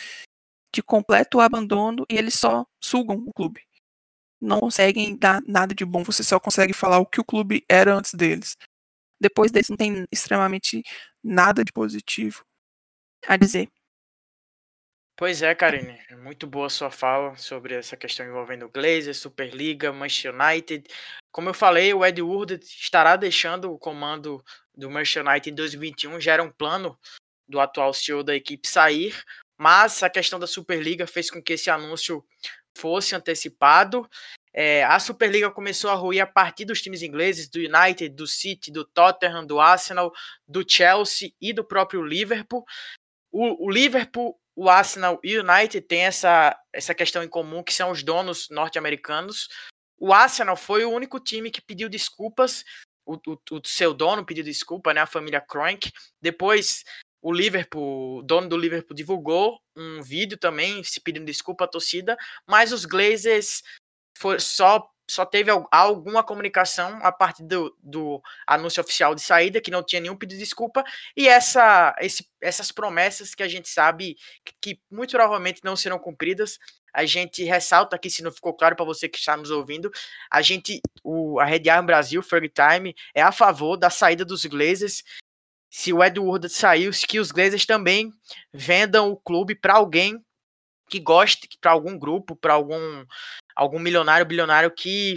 [0.74, 3.62] de completo abandono e eles só sugam o clube.
[4.40, 7.94] Não conseguem dar nada de bom, você só consegue falar o que o clube era
[7.94, 8.56] antes deles.
[9.20, 10.82] Depois deles não tem extremamente
[11.24, 12.44] nada de positivo
[13.26, 13.68] a dizer.
[15.18, 19.90] Pois é, Karine, é muito boa sua fala sobre essa questão envolvendo o Glazer, Superliga,
[19.90, 20.86] Manchester United.
[21.32, 24.44] Como eu falei, o Ed Wood estará deixando o comando
[24.76, 26.98] do Manchester United em 2021, já era um plano
[27.48, 29.18] do atual CEO da equipe sair,
[29.58, 32.22] mas a questão da Superliga fez com que esse anúncio
[32.76, 34.06] fosse antecipado.
[34.52, 38.70] É, a Superliga começou a ruir a partir dos times ingleses, do United, do City,
[38.70, 40.12] do Tottenham, do Arsenal,
[40.46, 42.66] do Chelsea e do próprio Liverpool.
[43.32, 47.74] O, o Liverpool, o Arsenal e o United têm essa, essa questão em comum, que
[47.74, 49.48] são os donos norte-americanos.
[49.98, 52.64] O Arsenal foi o único time que pediu desculpas
[53.06, 55.92] o, o, o, seu dono pediu desculpa, né, a família Kroenke.
[56.20, 56.84] Depois
[57.22, 62.16] o Liverpool, o dono do Liverpool divulgou um vídeo também se pedindo desculpa à torcida,
[62.46, 63.62] mas os Glazers
[64.18, 69.70] foi, só só teve alguma comunicação a partir do, do, anúncio oficial de saída, que
[69.70, 70.84] não tinha nenhum pedido de desculpa,
[71.16, 75.98] e essa, esse, essas promessas que a gente sabe que, que, muito provavelmente não serão
[75.98, 76.58] cumpridas.
[76.92, 79.90] A gente ressalta aqui, se não ficou claro para você que está nos ouvindo,
[80.30, 84.44] a gente, o, a Red Arm Brasil, Ferg Time, é a favor da saída dos
[84.46, 85.02] Glazers
[85.70, 88.10] se o Edward saiu, que os Glazers também
[88.50, 90.24] vendam o clube para alguém
[90.88, 93.04] que goste, para algum grupo, para algum
[93.56, 95.16] algum milionário, bilionário que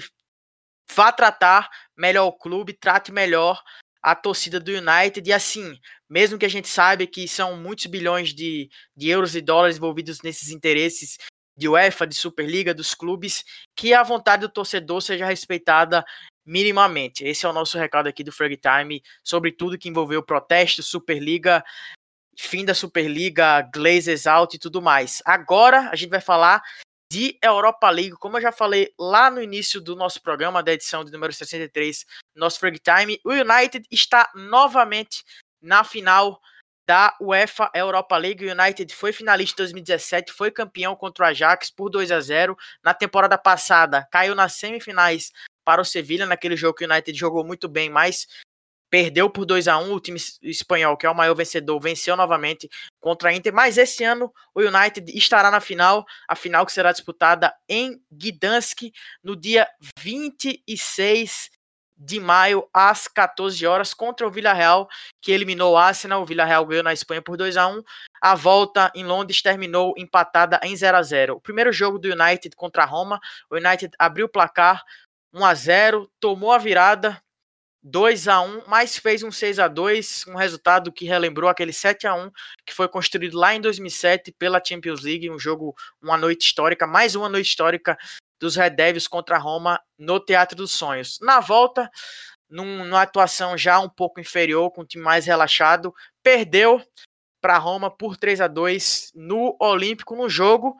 [0.91, 3.62] vá tratar melhor o clube, trate melhor
[4.02, 5.78] a torcida do United e assim,
[6.10, 10.21] mesmo que a gente saiba que são muitos bilhões de, de euros e dólares envolvidos
[10.23, 11.17] nesses interesses
[11.56, 13.43] de UEFA, de Superliga, dos clubes,
[13.75, 16.06] que a vontade do torcedor seja respeitada
[16.45, 17.25] minimamente.
[17.25, 21.62] Esse é o nosso recado aqui do Frag Time sobre tudo que envolveu protesto, Superliga,
[22.38, 25.21] fim da Superliga, Glazers out e tudo mais.
[25.25, 26.63] Agora a gente vai falar
[27.12, 31.04] de Europa League, como eu já falei lá no início do nosso programa, da edição
[31.04, 35.24] de número 63, nosso Frag Time, o United está novamente
[35.62, 36.39] na final
[36.88, 38.45] da UEFA Europa League.
[38.45, 42.58] O United foi finalista em 2017, foi campeão contra o Ajax por 2 a 0
[42.84, 44.08] na temporada passada.
[44.12, 45.32] Caiu nas semifinais
[45.63, 48.28] para o Sevilha, naquele jogo que o United jogou muito bem, mas
[48.89, 52.69] perdeu por 2 a 1 o time espanhol, que é o maior vencedor, venceu novamente
[52.99, 56.91] contra a Inter, mas esse ano o United estará na final, a final que será
[56.91, 58.91] disputada em Gdansk
[59.23, 59.67] no dia
[59.99, 61.52] 26
[62.02, 64.88] de maio às 14 horas contra o Villarreal,
[65.21, 67.84] que eliminou o Arsenal, o Villarreal ganhou na Espanha por 2 a 1.
[68.21, 71.36] A volta em Londres terminou empatada em 0 a 0.
[71.36, 73.19] O primeiro jogo do United contra a Roma,
[73.52, 74.82] o United abriu o placar
[75.34, 77.21] 1 a 0, tomou a virada
[77.82, 82.06] 2 a 1, mas fez um 6 a 2, um resultado que relembrou aquele 7
[82.08, 82.30] a 1
[82.65, 87.15] que foi construído lá em 2007 pela Champions League, um jogo, uma noite histórica, mais
[87.15, 87.98] uma noite histórica
[88.39, 91.20] dos Red Devils contra a Roma no Teatro dos Sonhos.
[91.22, 91.89] Na volta,
[92.50, 96.82] num, numa atuação já um pouco inferior, com um time mais relaxado, perdeu
[97.42, 100.76] para Roma por 3 a 2 no Olímpico, no jogo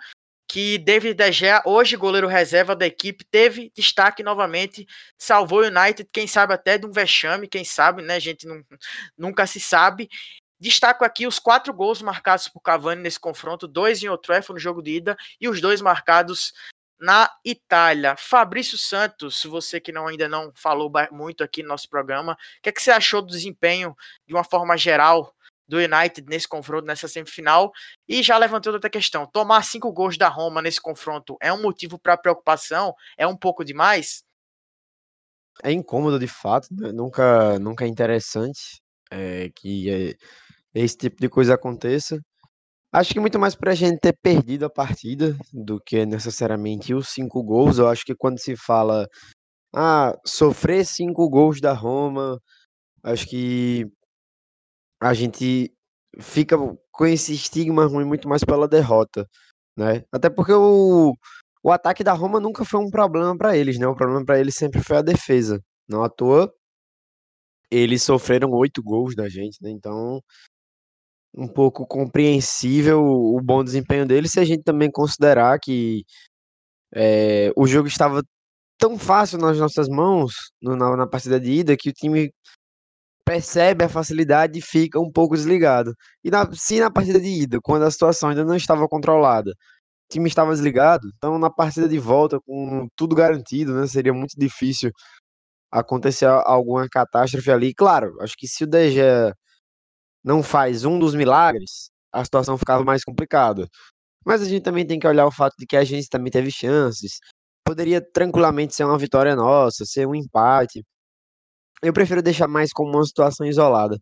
[0.50, 6.10] que David De Gea, hoje goleiro reserva da equipe, teve destaque novamente, salvou o United,
[6.12, 8.64] quem sabe até de um vexame, quem sabe, né, gente não,
[9.16, 10.10] nunca se sabe.
[10.60, 14.82] Destaco aqui os quatro gols marcados por Cavani nesse confronto, dois em outro no jogo
[14.82, 16.52] de ida e os dois marcados
[17.00, 18.16] na Itália.
[18.18, 22.70] Fabrício Santos, você que não, ainda não falou muito aqui no nosso programa, o que,
[22.70, 23.96] é que você achou do desempenho
[24.28, 25.32] de uma forma geral
[25.70, 27.72] do United nesse confronto, nessa semifinal.
[28.08, 32.00] E já levantou outra questão: tomar cinco gols da Roma nesse confronto é um motivo
[32.00, 32.94] para preocupação?
[33.18, 34.24] É um pouco demais?
[35.64, 36.92] É incômodo de fato, né?
[36.92, 40.16] nunca, nunca é interessante é, que é,
[40.74, 42.20] esse tipo de coisa aconteça.
[42.92, 47.10] Acho que muito mais para a gente ter perdido a partida do que necessariamente os
[47.10, 47.78] cinco gols.
[47.78, 49.08] Eu acho que quando se fala,
[49.76, 52.40] ah, sofrer cinco gols da Roma,
[53.04, 53.86] acho que
[55.02, 55.74] a gente
[56.20, 56.58] fica
[56.92, 59.28] com esse estigma ruim muito mais pela derrota,
[59.78, 60.04] né?
[60.12, 61.14] Até porque o,
[61.64, 63.88] o ataque da Roma nunca foi um problema para eles, né?
[63.88, 65.62] O problema para eles sempre foi a defesa.
[65.88, 66.54] Não à toa,
[67.72, 69.70] eles sofreram oito gols da gente, né?
[69.70, 70.22] Então,
[71.34, 76.04] um pouco compreensível o bom desempenho deles se a gente também considerar que
[76.94, 78.24] é, o jogo estava
[78.80, 82.32] tão fácil nas nossas mãos no, na, na partida de ida que o time
[83.30, 85.94] percebe a facilidade e fica um pouco desligado.
[86.24, 90.14] E na, se na partida de ida, quando a situação ainda não estava controlada, o
[90.14, 94.92] time estava desligado, então na partida de volta, com tudo garantido, né, seria muito difícil
[95.72, 97.74] acontecer alguma catástrofe ali.
[97.76, 99.02] Claro, acho que se o DG
[100.24, 103.68] não faz um dos milagres, a situação ficava mais complicada.
[104.26, 106.52] Mas a gente também tem que olhar o fato de que a gente também teve
[106.52, 107.20] chances.
[107.66, 110.84] Poderia tranquilamente ser uma vitória nossa, ser um empate
[111.82, 114.00] eu prefiro deixar mais como uma situação isolada.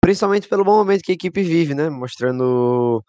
[0.00, 1.90] Principalmente pelo bom momento que a equipe vive, né?
[1.90, 3.02] Mostrando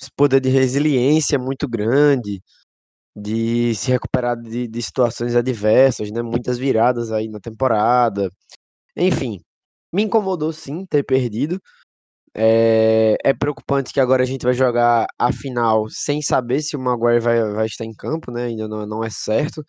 [0.00, 2.42] esse poder de resiliência muito grande,
[3.16, 6.22] de se recuperar de, de situações adversas, né?
[6.22, 8.30] Muitas viradas aí na temporada.
[8.96, 9.40] Enfim,
[9.92, 11.60] me incomodou sim ter perdido.
[12.34, 16.80] É, é, preocupante que agora a gente vai jogar a final sem saber se o
[16.80, 18.44] Maguire vai, vai estar em campo, né?
[18.46, 19.64] Ainda não, não é certo.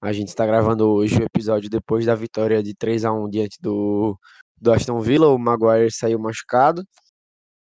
[0.00, 3.58] A gente está gravando hoje o episódio depois da vitória de 3 a 1 diante
[3.60, 4.18] do,
[4.60, 5.28] do Aston Villa.
[5.28, 6.84] O Maguire saiu machucado.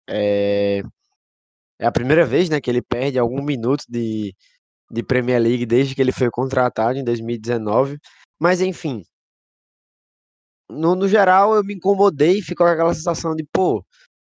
[0.08, 0.82] É,
[1.80, 4.36] é a primeira vez né, que ele perde algum minuto de,
[4.92, 7.98] de Premier League desde que ele foi contratado em 2019.
[8.40, 9.04] Mas enfim,
[10.70, 13.84] no, no geral eu me incomodei e ficou aquela sensação de, pô,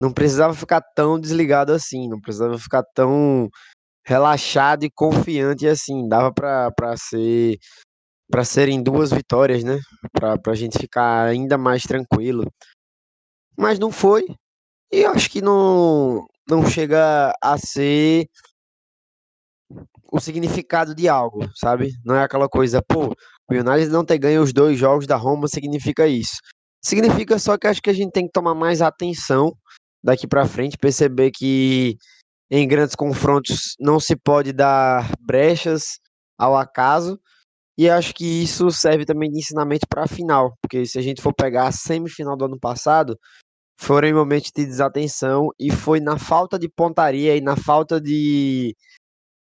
[0.01, 3.48] não precisava ficar tão desligado assim, não precisava ficar tão
[4.09, 7.59] relaxado e confiante assim, dava para ser
[8.31, 9.79] para serem duas vitórias, né?
[10.12, 12.44] Para a gente ficar ainda mais tranquilo.
[13.57, 14.27] Mas não foi.
[14.90, 18.27] E acho que não não chega a ser
[20.11, 21.92] o significado de algo, sabe?
[22.03, 23.14] Não é aquela coisa, pô,
[23.51, 26.38] o United não ter ganho os dois jogos da Roma significa isso.
[26.83, 29.53] Significa só que acho que a gente tem que tomar mais atenção
[30.03, 31.99] daqui para frente, perceber que
[32.50, 35.98] em grandes confrontos não se pode dar brechas
[36.38, 37.20] ao acaso.
[37.76, 41.22] E acho que isso serve também de ensinamento para a final, porque se a gente
[41.22, 43.16] for pegar a semifinal do ano passado,
[43.80, 48.74] foram momentos de desatenção e foi na falta de pontaria e na falta de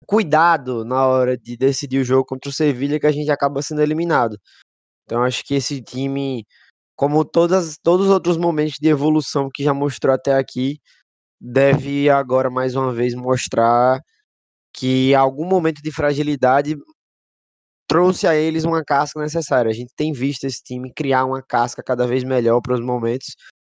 [0.06, 3.82] cuidado na hora de decidir o jogo contra o Sevilha que a gente acaba sendo
[3.82, 4.38] eliminado.
[5.06, 6.46] Então acho que esse time,
[6.96, 10.80] como todas, todos os outros momentos de evolução que já mostrou até aqui,
[11.40, 14.00] deve agora mais uma vez mostrar
[14.74, 16.76] que algum momento de fragilidade
[17.88, 19.70] trouxe a eles uma casca necessária.
[19.70, 23.36] A gente tem visto esse time criar uma casca cada vez melhor para os momentos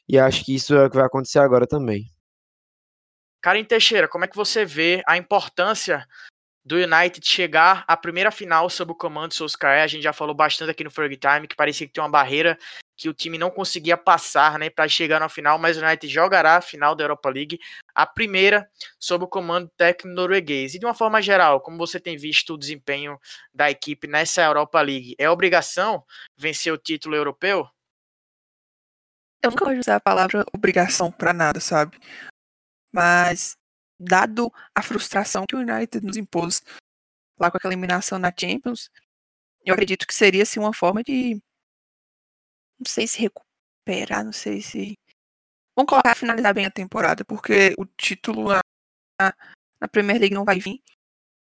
[0.07, 2.03] e acho que isso é o que vai acontecer agora também.
[3.41, 6.05] Karen Teixeira, como é que você vê a importância
[6.63, 9.83] do United chegar à primeira final sob o comando do Solskjaer?
[9.83, 12.57] A gente já falou bastante aqui no Ferg Time que parecia que tinha uma barreira
[12.95, 16.57] que o time não conseguia passar, né, para chegar na final, mas o United jogará
[16.57, 17.59] a final da Europa League,
[17.95, 18.69] a primeira
[18.99, 20.75] sob o comando técnico norueguês.
[20.75, 23.19] E de uma forma geral, como você tem visto o desempenho
[23.51, 26.03] da equipe nessa Europa League, é obrigação
[26.37, 27.67] vencer o título europeu?
[29.43, 31.97] Eu nunca vou usar a palavra obrigação para nada, sabe?
[32.93, 33.57] Mas,
[34.01, 36.61] dado a frustração que o United nos impôs
[37.39, 38.89] lá com aquela eliminação na Champions,
[39.65, 41.35] eu acredito que seria assim, uma forma de.
[42.79, 44.97] Não sei se recuperar, não sei se.
[45.75, 49.33] Vamos colocar finalizar bem a temporada, porque o título na,
[49.79, 50.81] na Premier League não vai vir.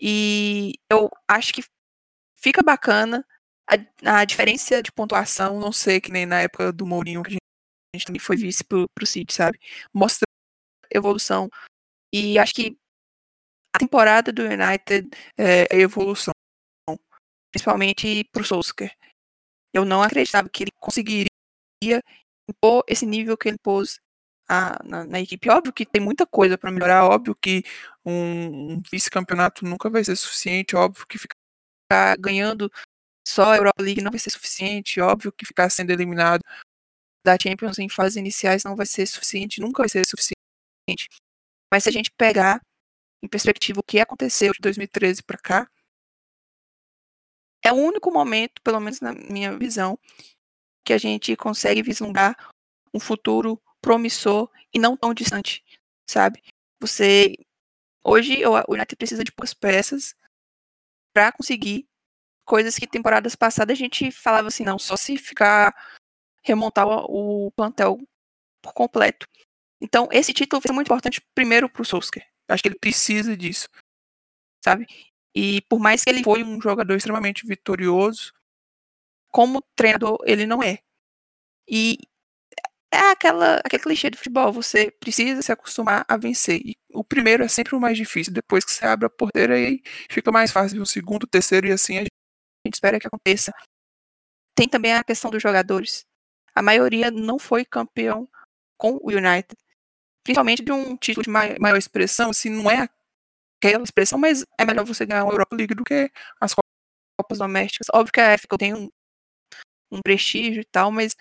[0.01, 1.63] E eu acho que
[2.37, 3.25] fica bacana
[3.69, 7.33] a, a diferença de pontuação, não sei, que nem na época do Mourinho, que a
[7.33, 7.41] gente,
[7.95, 9.59] a gente também foi vice pro, pro City, sabe?
[9.93, 10.25] Mostra
[10.91, 11.49] evolução.
[12.12, 12.77] E acho que
[13.75, 16.35] a temporada do United é, é evolução,
[17.53, 18.96] principalmente para o Solskjaer.
[19.73, 21.29] Eu não acreditava que ele conseguiria
[22.49, 24.01] impor esse nível que ele pôs
[24.49, 25.49] a, na, na, equipe.
[25.49, 27.62] Óbvio que tem muita coisa para melhorar, óbvio que
[28.05, 32.70] um, um vice-campeonato nunca vai ser suficiente, óbvio que ficar ganhando
[33.27, 36.40] só a Europa League não vai ser suficiente, óbvio que ficar sendo eliminado
[37.25, 40.37] da Champions em fases iniciais não vai ser suficiente, nunca vai ser suficiente
[41.71, 42.61] mas se a gente pegar
[43.23, 45.71] em perspectiva o que aconteceu de 2013 para cá,
[47.63, 49.99] é o único momento, pelo menos na minha visão,
[50.85, 52.37] que a gente consegue vislumbrar
[52.93, 55.63] um futuro promissor e não tão distante,
[56.09, 56.43] sabe?
[56.81, 57.37] Você
[58.03, 60.15] hoje o United precisa de poucas peças
[61.13, 61.87] para conseguir
[62.45, 65.75] coisas que temporadas passadas a gente falava assim, não, só se ficar
[66.43, 67.99] remontar o plantel
[68.63, 69.29] por completo.
[69.81, 72.28] Então, esse título vai ser muito importante primeiro para o Solskjaer.
[72.49, 73.68] Acho que ele precisa disso,
[74.64, 74.87] sabe?
[75.35, 78.33] E por mais que ele foi um jogador extremamente vitorioso,
[79.31, 80.81] como treinador ele não é.
[81.68, 81.99] E
[82.93, 86.61] é aquela, aquele clichê do futebol, você precisa se acostumar a vencer.
[86.64, 89.81] E o primeiro é sempre o mais difícil, depois que você abre a porteira aí
[90.11, 93.53] fica mais fácil o segundo, o terceiro e assim a gente espera que aconteça.
[94.57, 96.05] Tem também a questão dos jogadores.
[96.55, 98.28] A maioria não foi campeão
[98.76, 99.57] com o United
[100.23, 102.89] principalmente de um título de maior expressão, se não é
[103.59, 106.11] aquela expressão, mas é melhor você ganhar uma Europa League do que
[106.41, 107.89] as Copas domésticas.
[107.93, 108.89] Óbvio que a FA tem um,
[109.93, 111.14] um prestígio e tal, mas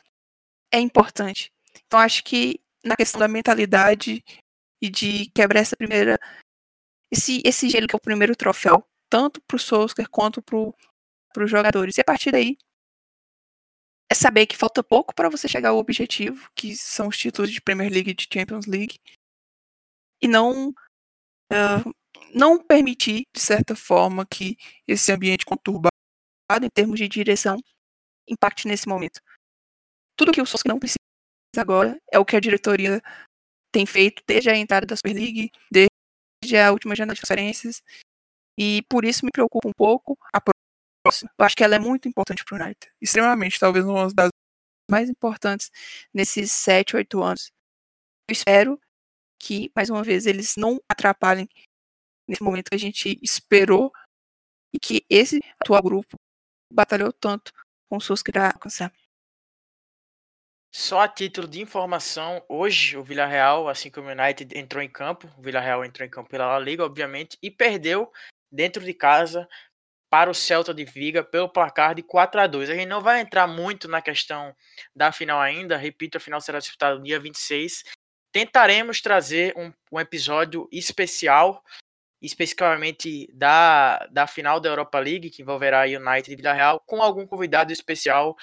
[0.72, 1.52] é importante.
[1.86, 4.24] Então acho que na questão da mentalidade
[4.82, 6.18] e de quebrar essa primeira
[7.12, 11.52] esse esse gelo que é o primeiro troféu, tanto para o Solskjaer quanto para os
[11.52, 11.98] jogadores.
[11.98, 12.58] E a partir daí
[14.12, 17.62] é saber que falta pouco para você chegar ao objetivo, que são os títulos de
[17.62, 19.00] Premier League e de Champions League,
[20.22, 21.94] e não uh,
[22.34, 24.58] não permitir, de certa forma, que
[24.88, 25.94] esse ambiente conturbado
[26.62, 27.58] em termos de direção
[28.28, 29.22] impacte nesse momento.
[30.16, 30.98] Tudo que o Solskjaer não precisa
[31.58, 33.02] agora é o que a diretoria
[33.72, 37.82] tem feito desde a entrada da Super League, desde a última janela de transferências.
[38.58, 40.42] E por isso me preocupa um pouco a
[41.06, 42.92] acho que ela é muito importante para o United.
[43.02, 44.30] Extremamente, talvez uma das
[44.90, 45.72] mais importantes
[46.14, 47.52] nesses 7, 8 anos.
[48.28, 48.82] Eu espero
[49.40, 51.48] que, mais uma vez, eles não atrapalhem
[52.28, 53.92] nesse momento que a gente esperou
[54.74, 56.16] e que esse atual grupo
[56.72, 57.52] batalhou tanto
[57.90, 58.94] com suas para alcançar.
[60.72, 65.28] Só a título de informação, hoje o Villarreal, assim como o United, entrou em campo.
[65.38, 68.12] O Villarreal entrou em campo pela La Liga, obviamente, e perdeu
[68.52, 69.50] dentro de casa
[70.10, 72.70] para o Celta de Viga pelo placar de 4 a 2.
[72.70, 74.56] A gente não vai entrar muito na questão
[74.96, 77.84] da final ainda, repito, a final será disputada no dia 26.
[78.32, 81.64] Tentaremos trazer um, um episódio especial,
[82.22, 87.72] especificamente da, da final da Europa League, que envolverá United e Villarreal, com algum convidado
[87.72, 88.36] especial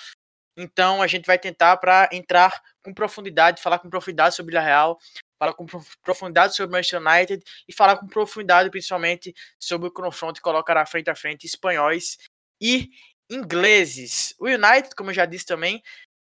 [0.57, 4.99] então a gente vai tentar para entrar com profundidade, falar com profundidade sobre o Real,
[5.39, 5.67] falar com
[6.03, 10.85] profundidade sobre o Manchester United e falar com profundidade principalmente sobre o confronto que colocará
[10.87, 12.19] frente a frente espanhóis
[12.61, 12.91] e
[13.31, 14.35] ingleses.
[14.39, 15.83] O United, como eu já disse também,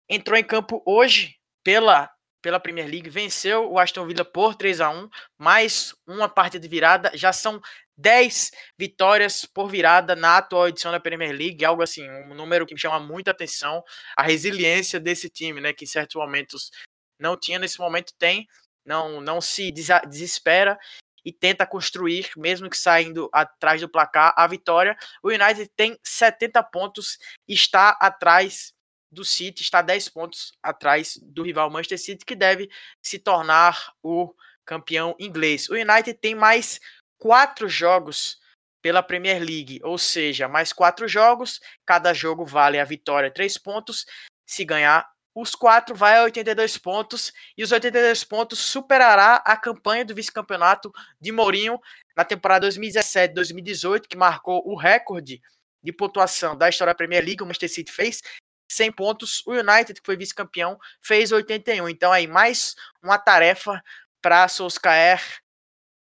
[0.09, 2.11] entrou em campo hoje pela
[2.45, 6.69] pela Premier League, venceu o Aston Villa por 3 a 1 mais uma partida de
[6.69, 7.11] virada.
[7.15, 7.59] Já são
[7.97, 12.75] 10 vitórias por virada na atual edição da Premier League, algo assim, um número que
[12.75, 13.83] me chama muita atenção.
[14.15, 16.71] A resiliência desse time, né, que em certos momentos
[17.19, 18.47] não tinha, nesse momento tem,
[18.85, 20.79] não, não se desespera
[21.25, 24.97] e tenta construir, mesmo que saindo atrás do placar, a vitória.
[25.23, 27.19] O United tem 70 pontos,
[27.49, 28.75] está atrás
[29.11, 32.69] do City, está 10 pontos atrás do rival Manchester City, que deve
[33.01, 35.69] se tornar o campeão inglês.
[35.69, 36.81] O United tem mais
[37.17, 38.39] quatro jogos
[38.83, 44.05] pela Premier League, ou seja, mais quatro jogos, cada jogo vale a vitória três pontos.
[44.47, 50.05] Se ganhar os quatro, vai a 82 pontos, e os 82 pontos superará a campanha
[50.05, 51.81] do vice-campeonato de Mourinho
[52.17, 55.43] na temporada 2017-2018, que marcou o recorde
[55.83, 57.43] de pontuação da história da Premier League.
[57.43, 58.23] O Manchester City fez
[58.71, 59.43] 100 pontos.
[59.47, 61.89] O United, que foi vice-campeão, fez 81.
[61.89, 63.83] Então, aí, mais uma tarefa
[64.23, 65.21] para Solskjaer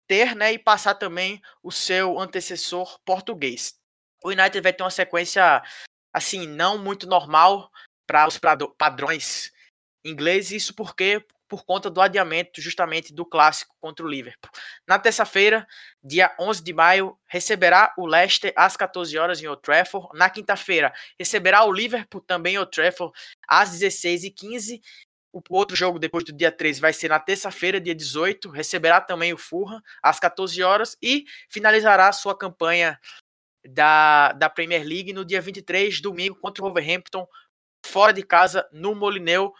[0.06, 3.74] ter né, e passar também o seu antecessor português.
[4.22, 5.62] O United vai ter uma sequência,
[6.12, 7.70] assim, não muito normal
[8.12, 8.38] para os
[8.76, 9.50] padrões
[10.04, 10.52] ingleses.
[10.52, 14.50] Isso porque por conta do adiamento justamente do clássico contra o Liverpool.
[14.86, 15.66] Na terça-feira,
[16.02, 20.08] dia 11 de maio, receberá o Leicester às 14 horas em Old Trafford.
[20.14, 23.14] Na quinta-feira, receberá o Liverpool também em Old Trafford
[23.48, 24.80] às 16h15.
[25.32, 29.32] O outro jogo depois do dia 13 vai ser na terça-feira, dia 18, receberá também
[29.32, 32.98] o Fulham às 14 horas e finalizará sua campanha
[33.66, 37.26] da, da Premier League no dia 23, domingo, contra o Wolverhampton,
[37.84, 39.52] fora de casa, no Molineu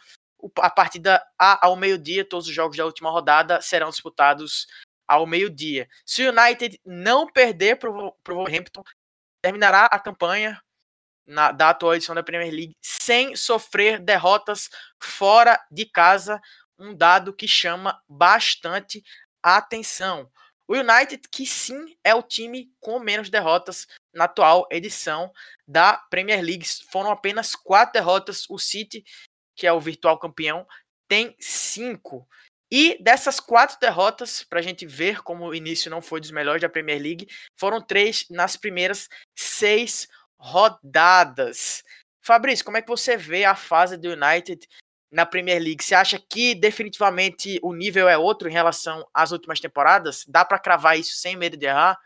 [0.59, 4.67] a partida a, ao meio-dia, todos os jogos da última rodada serão disputados
[5.07, 5.89] ao meio-dia.
[6.05, 8.83] Se o United não perder para o Wolverhampton,
[9.43, 10.61] terminará a campanha
[11.27, 14.69] na, da atual edição da Premier League sem sofrer derrotas
[15.01, 16.41] fora de casa,
[16.79, 19.03] um dado que chama bastante
[19.43, 20.31] atenção.
[20.67, 25.33] O United, que sim é o time com menos derrotas na atual edição
[25.67, 26.67] da Premier League.
[26.91, 28.47] Foram apenas quatro derrotas.
[28.49, 29.05] O City
[29.55, 30.67] que é o virtual campeão,
[31.09, 32.27] tem cinco.
[32.71, 36.63] E dessas quatro derrotas, para a gente ver como o início não foi dos melhores
[36.63, 40.09] da Premier League, foram três nas primeiras seis
[40.39, 41.85] rodadas.
[42.23, 44.67] Fabrício, como é que você vê a fase do United
[45.11, 45.85] na Premier League?
[45.85, 50.25] Você acha que definitivamente o nível é outro em relação às últimas temporadas?
[50.27, 51.99] Dá para cravar isso sem medo de errar?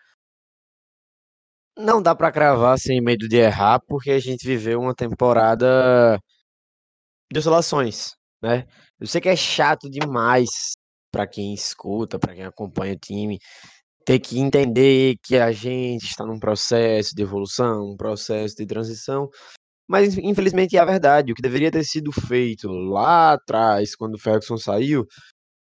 [1.78, 6.18] Não dá para cravar sem medo de errar, porque a gente viveu uma temporada
[7.32, 8.12] de oscilações,
[8.42, 8.64] né?
[9.00, 10.48] Eu sei que é chato demais
[11.12, 13.38] para quem escuta, para quem acompanha o time,
[14.06, 19.28] ter que entender que a gente está num processo de evolução, um processo de transição,
[19.88, 21.32] mas infelizmente é a verdade.
[21.32, 25.04] O que deveria ter sido feito lá atrás, quando o Ferguson saiu,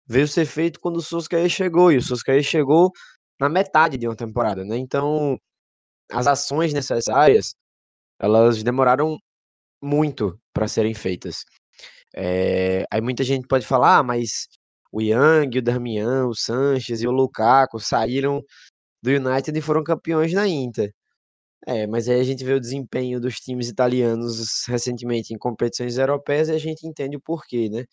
[0.08, 2.92] veio ser feito quando o Solskjaer chegou, e o Solskjaer chegou
[3.40, 4.78] na metade de uma temporada, né?
[4.78, 5.38] Então,
[6.12, 7.56] as ações necessárias,
[8.20, 9.18] elas demoraram
[9.82, 11.46] muito para serem feitas.
[12.16, 14.48] É, aí muita gente pode falar, ah, mas
[14.92, 18.44] o Yang, o Darmian, o Sanches e o Lukaku saíram
[19.04, 20.92] do United e foram campeões na Inter.
[21.68, 26.50] É, mas aí a gente vê o desempenho dos times italianos recentemente em competições europeias
[26.50, 27.86] e a gente entende o porquê, né?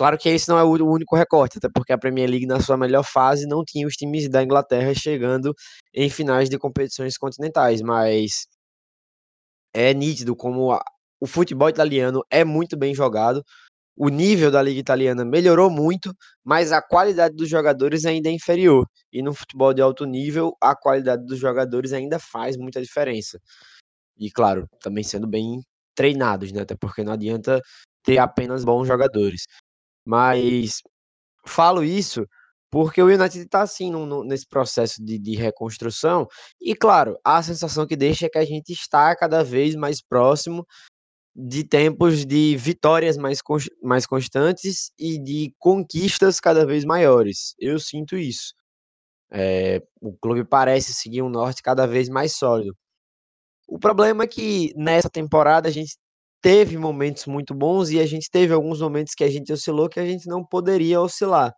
[0.00, 2.74] Claro que esse não é o único recorte, até porque a Premier League, na sua
[2.74, 5.54] melhor fase, não tinha os times da Inglaterra chegando
[5.92, 8.46] em finais de competições continentais, mas
[9.74, 10.74] é nítido como
[11.20, 13.44] o futebol italiano é muito bem jogado.
[13.96, 18.86] o nível da liga italiana melhorou muito, mas a qualidade dos jogadores ainda é inferior.
[19.12, 23.40] E no futebol de alto nível, a qualidade dos jogadores ainda faz muita diferença.
[24.18, 25.60] E claro, também sendo bem
[25.94, 26.62] treinados, né?
[26.62, 27.60] Até porque não adianta
[28.04, 29.44] ter apenas bons jogadores.
[30.04, 30.82] Mas
[31.46, 32.26] falo isso
[32.70, 36.28] porque o United está assim no, no, nesse processo de, de, reconstrução.
[36.60, 40.64] E claro, a sensação que deixa é que a gente está cada vez mais próximo
[41.34, 43.38] de tempos de vitórias mais,
[43.82, 47.54] mais constantes e de conquistas cada vez maiores.
[47.58, 48.54] Eu sinto isso.
[49.32, 52.76] É, o clube parece seguir um norte cada vez mais sólido.
[53.68, 55.96] O problema é que nessa temporada a gente
[56.40, 60.00] teve momentos muito bons e a gente teve alguns momentos que a gente oscilou que
[60.00, 61.52] a gente não poderia oscilar,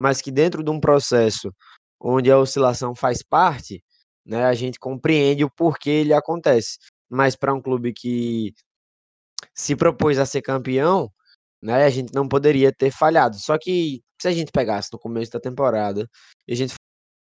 [0.00, 1.52] mas que dentro de um processo
[2.00, 3.82] onde a oscilação faz parte,
[4.24, 6.78] né, a gente compreende o porquê ele acontece.
[7.10, 8.52] Mas para um clube que
[9.54, 11.10] se propôs a ser campeão,
[11.62, 13.36] né, a gente não poderia ter falhado.
[13.38, 16.08] Só que se a gente pegasse no começo da temporada
[16.46, 16.74] e a gente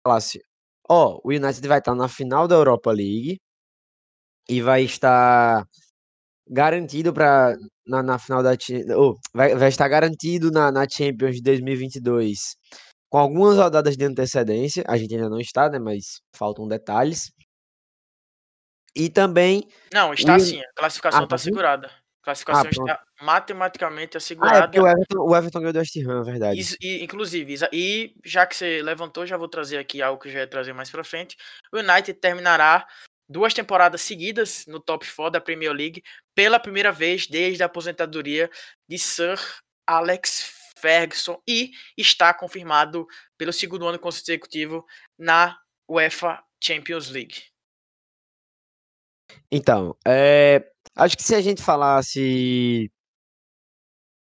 [0.06, 0.42] falasse,
[0.90, 3.40] ó, oh, o United vai estar na final da Europa League
[4.50, 5.66] e vai estar
[6.50, 8.52] garantido para na, na, final da
[8.98, 12.38] oh, vai, vai estar garantido na, na Champions de 2022
[13.14, 14.84] com algumas rodadas de antecedência.
[14.88, 15.78] A gente ainda não está, né?
[15.78, 17.32] Mas faltam detalhes.
[18.96, 19.68] E também.
[19.94, 20.40] Não, está o...
[20.40, 20.60] sim.
[20.60, 21.88] A classificação está ah, tá segurada.
[21.88, 24.66] A classificação ah, está matematicamente assegurada.
[24.66, 26.60] Ah, é o Everton, o Everton ganhou do West Ham, é verdade.
[26.60, 30.32] Isso, e, inclusive, e já que você levantou, já vou trazer aqui algo que eu
[30.32, 31.36] já ia trazer mais para frente.
[31.72, 32.88] O United terminará
[33.28, 36.04] duas temporadas seguidas no top 4 da Premier League
[36.36, 38.50] pela primeira vez desde a aposentadoria
[38.88, 39.40] de Sir
[39.88, 43.08] Alex Ferguson e está confirmado
[43.38, 44.86] pelo segundo ano consecutivo
[45.18, 45.58] na
[45.90, 47.44] UEFA Champions League.
[49.52, 50.64] Então, é,
[50.96, 52.92] acho que se a gente falasse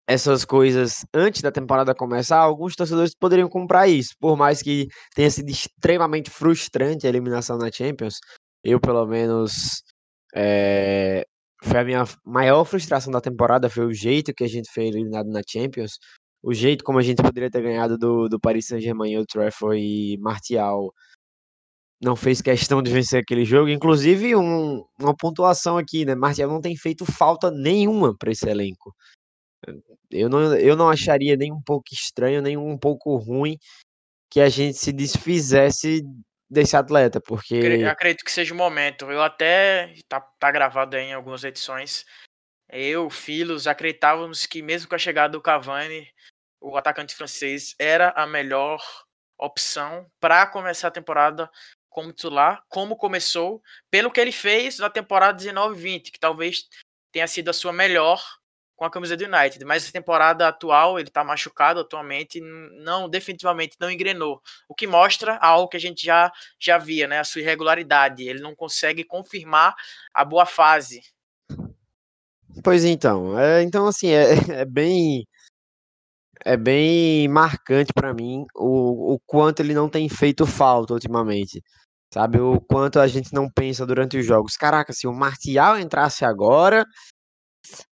[0.09, 5.28] essas coisas antes da temporada começar, alguns torcedores poderiam comprar isso, por mais que tenha
[5.28, 8.20] sido extremamente frustrante a eliminação na Champions,
[8.67, 9.83] eu, pelo menos,
[10.35, 11.25] é,
[11.62, 15.29] foi a minha maior frustração da temporada, foi o jeito que a gente foi eliminado
[15.29, 15.99] na Champions,
[16.43, 20.19] o jeito como a gente poderia ter ganhado do, do Paris Saint-Germain, o Trafford e
[20.19, 20.93] Martial
[22.03, 26.14] não fez questão de vencer aquele jogo, inclusive um, uma pontuação aqui, né?
[26.14, 28.95] Martial não tem feito falta nenhuma para esse elenco.
[30.11, 33.57] Eu não, eu não acharia nem um pouco estranho, nem um pouco ruim
[34.31, 36.03] que a gente se desfizesse
[36.49, 37.85] desse atleta, porque.
[37.89, 39.11] Acredito que seja o momento.
[39.11, 39.95] Eu até.
[40.09, 42.05] Tá, tá gravado em algumas edições.
[42.69, 46.09] Eu, Filos, acreditávamos que mesmo com a chegada do Cavani,
[46.61, 48.83] o atacante francês era a melhor
[49.39, 51.51] opção para começar a temporada
[51.89, 56.69] como titular, como começou, pelo que ele fez na temporada 19-20, que talvez
[57.13, 58.23] tenha sido a sua melhor
[58.77, 59.64] com a camisa do United.
[59.64, 64.41] Mas a temporada atual, ele está machucado atualmente, não definitivamente não engrenou.
[64.68, 67.18] O que mostra algo que a gente já, já via, né?
[67.18, 68.22] A sua irregularidade.
[68.22, 69.74] Ele não consegue confirmar
[70.14, 71.01] a boa fase.
[72.62, 75.27] Pois então, é, então assim, é, é bem
[76.45, 81.62] é bem marcante para mim o, o quanto ele não tem feito falta ultimamente.
[82.12, 84.57] Sabe, o quanto a gente não pensa durante os jogos.
[84.57, 86.87] Caraca, se o Martial entrasse agora,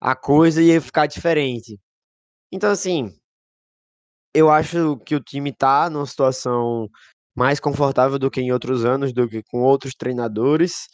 [0.00, 1.78] a coisa ia ficar diferente.
[2.52, 3.12] Então, assim,
[4.34, 6.88] eu acho que o time tá numa situação
[7.36, 10.88] mais confortável do que em outros anos, do que com outros treinadores,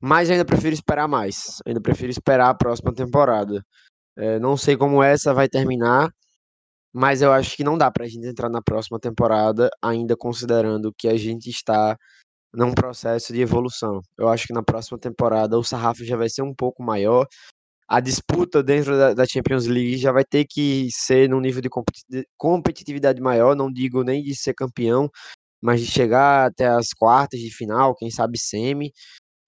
[0.00, 1.60] mas ainda prefiro esperar mais.
[1.66, 3.62] Ainda prefiro esperar a próxima temporada.
[4.16, 6.10] É, não sei como essa vai terminar,
[6.92, 11.08] mas eu acho que não dá pra gente entrar na próxima temporada ainda considerando que
[11.08, 11.96] a gente está
[12.52, 14.00] num processo de evolução.
[14.18, 17.26] Eu acho que na próxima temporada o sarrafo já vai ser um pouco maior,
[17.88, 21.70] a disputa dentro da, da, Champions League já vai ter que ser num nível de
[22.36, 25.10] competitividade maior, não digo nem de ser campeão,
[25.60, 28.92] mas de chegar até as quartas de final, quem sabe semi.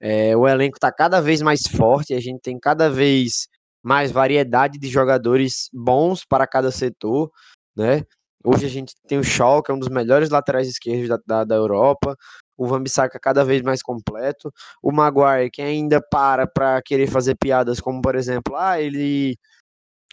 [0.01, 3.47] É, o elenco está cada vez mais forte, a gente tem cada vez
[3.83, 7.31] mais variedade de jogadores bons para cada setor,
[7.77, 8.05] né?
[8.43, 11.45] Hoje a gente tem o Shaw, que é um dos melhores laterais esquerdos da, da,
[11.45, 12.17] da Europa
[12.61, 14.53] o Van Bissaka cada vez mais completo,
[14.83, 19.37] o Maguire que ainda para para querer fazer piadas como, por exemplo, ah, ele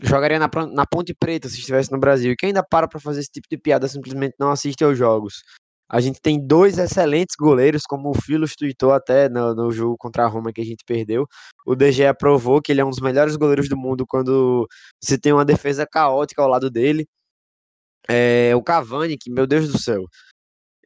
[0.01, 3.19] jogaria na, na Ponte Preta se estivesse no Brasil, e que ainda para para fazer
[3.19, 5.43] esse tipo de piada, simplesmente não assiste aos jogos.
[5.89, 10.23] A gente tem dois excelentes goleiros, como o Filos tweetou até no, no, jogo contra
[10.25, 11.25] a Roma que a gente perdeu.
[11.65, 14.67] O DG aprovou que ele é um dos melhores goleiros do mundo quando
[15.03, 17.07] se tem uma defesa caótica ao lado dele.
[18.09, 20.05] É, o Cavani, que, meu Deus do céu,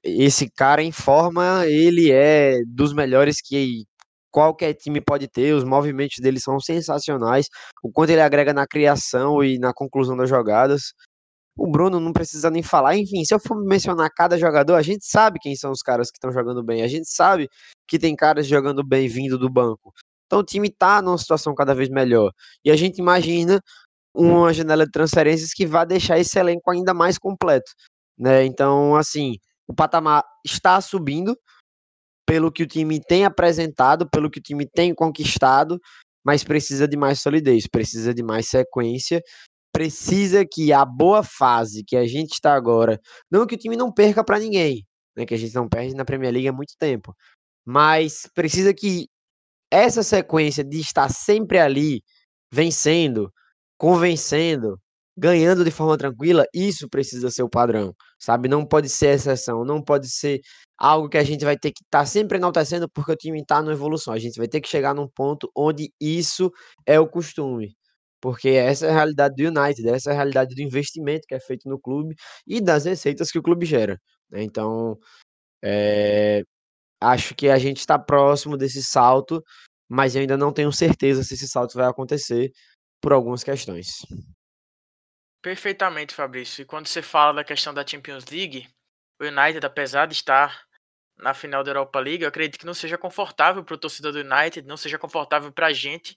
[0.04, 3.86] esse cara em forma, ele é dos melhores que
[4.32, 7.48] qualquer time pode ter, os movimentos dele são sensacionais,
[7.84, 10.94] o quanto ele agrega na criação e na conclusão das jogadas.
[11.58, 12.96] O Bruno não precisa nem falar.
[12.96, 16.18] Enfim, se eu for mencionar cada jogador, a gente sabe quem são os caras que
[16.18, 16.82] estão jogando bem.
[16.82, 17.50] A gente sabe
[17.88, 19.94] que tem caras jogando bem vindo do banco.
[20.26, 22.32] Então o time está numa situação cada vez melhor.
[22.64, 23.62] E a gente imagina
[24.16, 27.72] uma janela de transferências que vai deixar esse elenco ainda mais completo.
[28.18, 28.46] Né?
[28.46, 29.36] Então, assim,
[29.72, 31.38] o patamar está subindo
[32.28, 35.80] pelo que o time tem apresentado, pelo que o time tem conquistado,
[36.24, 39.22] mas precisa de mais solidez, precisa de mais sequência
[39.72, 43.00] precisa que a boa fase que a gente está agora,
[43.32, 46.06] não que o time não perca para ninguém, né, que a gente não perde na
[46.06, 47.16] Premier League há muito tempo,
[47.66, 49.08] mas precisa que
[49.72, 52.04] essa sequência de estar sempre ali,
[52.52, 53.32] vencendo,
[53.78, 54.78] convencendo,
[55.18, 58.48] ganhando de forma tranquila, isso precisa ser o padrão, sabe?
[58.48, 60.42] Não pode ser exceção, não pode ser
[60.78, 63.62] algo que a gente vai ter que estar tá sempre enaltecendo porque o time está
[63.62, 64.14] na evolução.
[64.14, 66.52] A gente vai ter que chegar num ponto onde isso
[66.86, 67.76] é o costume
[68.22, 71.40] porque essa é a realidade do United, essa é a realidade do investimento que é
[71.40, 72.16] feito no clube
[72.48, 74.00] e das receitas que o clube gera.
[74.30, 74.44] Né?
[74.44, 74.98] Então,
[75.64, 76.44] é,
[77.02, 79.44] acho que a gente está próximo desse salto,
[79.90, 82.52] mas eu ainda não tenho certeza se esse salto vai acontecer
[83.02, 84.06] por algumas questões.
[85.42, 86.62] Perfeitamente, Fabrício.
[86.62, 88.68] E quando você fala da questão da Champions League,
[89.20, 90.64] o United, apesar de estar
[91.18, 94.20] na final da Europa League, eu acredito que não seja confortável para o torcedor do
[94.20, 96.16] United, não seja confortável para a gente,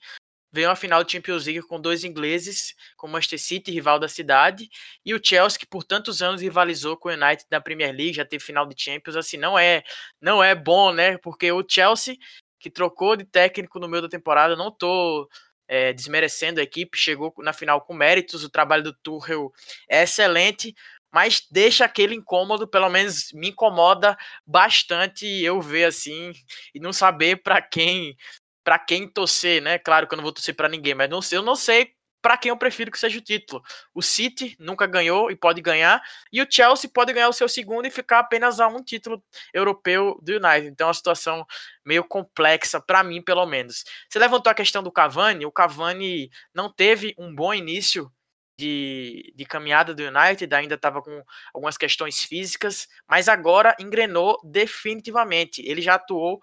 [0.53, 4.09] veio uma final de Champions League com dois ingleses, com o Manchester City, rival da
[4.09, 4.69] cidade,
[5.05, 8.25] e o Chelsea, que por tantos anos rivalizou com o United na Premier League, já
[8.25, 9.83] teve final de Champions, assim, não é,
[10.21, 11.19] não é bom, né?
[11.19, 12.17] Porque o Chelsea,
[12.61, 15.29] que trocou de técnico no meio da temporada, não tô
[15.75, 19.53] é, desmerecendo a equipe, chegou na final com méritos, o trabalho do Tuchel
[19.89, 20.73] é excelente,
[21.13, 24.17] mas deixa aquele incômodo, pelo menos me incomoda
[24.47, 26.33] bastante eu ver assim
[26.73, 28.17] e não saber para quem
[28.63, 29.79] para quem torcer, né?
[29.79, 31.93] Claro que eu não vou torcer para ninguém, mas não sei, eu não sei
[32.25, 33.63] para quem eu prefiro que seja o título.
[33.93, 36.03] O City nunca ganhou e pode ganhar,
[36.33, 39.23] e o Chelsea pode ganhar o seu segundo e ficar apenas a um título
[39.53, 40.69] europeu do United.
[40.69, 41.47] Então, é uma situação
[41.85, 43.85] meio complexa para mim, pelo menos.
[44.09, 45.45] Você levantou a questão do Cavani.
[45.45, 48.11] O Cavani não teve um bom início
[48.59, 51.23] de, de caminhada do United, ainda estava com
[51.53, 55.61] algumas questões físicas, mas agora engrenou definitivamente.
[55.61, 56.41] Ele já atuou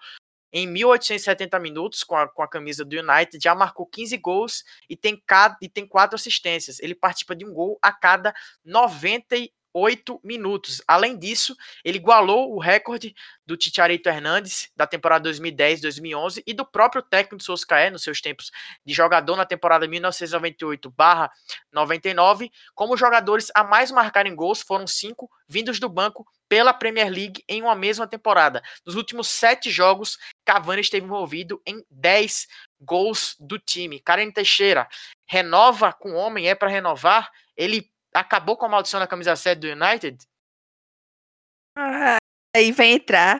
[0.51, 4.97] em 1870 minutos com a, com a camisa do United, já marcou 15 gols e
[4.97, 5.23] tem,
[5.61, 6.79] e tem quatro assistências.
[6.79, 8.33] Ele participa de um gol a cada
[8.65, 10.81] 98 minutos.
[10.87, 17.01] Além disso, ele igualou o recorde do Ticharito Hernandes da temporada 2010-2011 e do próprio
[17.01, 18.51] técnico Solskjaer nos seus tempos
[18.85, 22.51] de jogador na temporada 1998/99.
[22.75, 27.61] Como jogadores a mais marcarem gols foram cinco vindos do banco pela Premier League em
[27.61, 28.61] uma mesma temporada.
[28.85, 32.45] Nos últimos sete jogos, Cavani esteve envolvido em 10
[32.81, 34.01] gols do time.
[34.01, 34.85] Karen Teixeira
[35.25, 37.31] renova com o homem, é para renovar?
[37.55, 40.27] Ele acabou com a maldição da camisa 7 do United?
[41.77, 42.17] Ah,
[42.53, 43.39] aí vai entrar